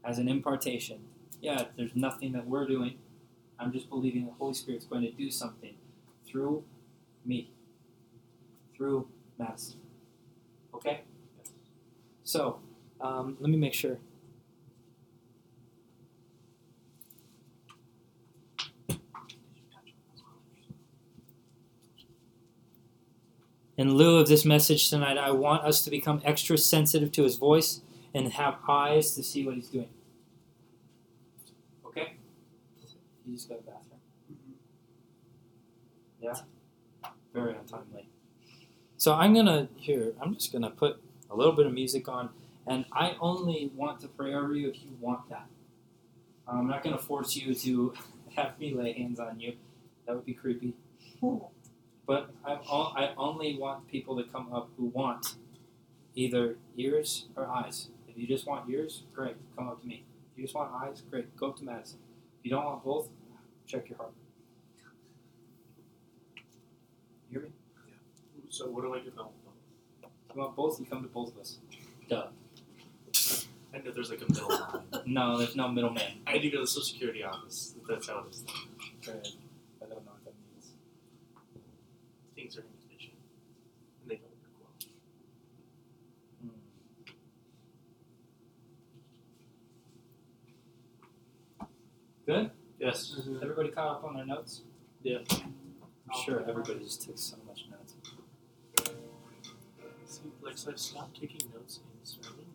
[0.03, 0.99] as an impartation.
[1.41, 2.97] Yeah, there's nothing that we're doing.
[3.59, 5.75] I'm just believing the Holy Spirit's going to do something
[6.25, 6.63] through
[7.25, 7.51] me
[8.75, 9.07] through
[9.37, 9.79] Madison.
[10.73, 11.01] Okay?
[12.23, 12.59] So,
[13.01, 13.97] um, let me make sure.
[23.77, 27.35] In lieu of this message tonight, I want us to become extra sensitive to his
[27.35, 29.89] voice and have eyes to see what he's doing.
[31.85, 32.15] Okay?
[33.23, 33.99] You just go to the bathroom.
[36.19, 36.33] Yeah?
[37.35, 38.09] Very untimely.
[38.97, 40.13] So I'm gonna here.
[40.19, 40.99] I'm just gonna put
[41.29, 42.29] a little bit of music on,
[42.65, 45.45] and I only want to pray over you if you want that.
[46.47, 47.93] I'm not gonna force you to
[48.35, 49.53] have me lay hands on you.
[50.07, 50.73] That would be creepy.
[52.07, 55.35] But I only want people to come up who want
[56.15, 57.89] either ears or eyes.
[58.07, 60.05] If you just want ears, great, come up to me.
[60.31, 61.99] If you just want eyes, great, go up to Madison.
[62.39, 63.09] If you don't want both,
[63.67, 64.13] check your heart.
[67.29, 67.49] You hear me?
[67.87, 67.95] Yeah.
[68.49, 69.29] So what do I do now?
[70.01, 71.57] If you want both, you come to both of us.
[72.07, 72.27] Duh.
[73.73, 74.81] I know there's like a middle line.
[75.05, 76.21] No, there's no middleman.
[76.25, 77.75] I need to go to the social security office.
[77.87, 78.45] That's how it is.
[78.47, 80.71] I don't know what that means.
[82.33, 83.17] Things are inefficient.
[84.01, 84.31] And they don't work
[84.61, 84.71] well.
[92.27, 92.51] Good?
[92.77, 93.15] Yes.
[93.17, 93.37] Mm-hmm.
[93.41, 94.63] Everybody caught up on their notes?
[95.01, 95.19] Yeah.
[95.31, 97.95] I'm sure everybody just took so much notes.
[100.05, 102.46] See, like, so I've stopped taking notes in sermon.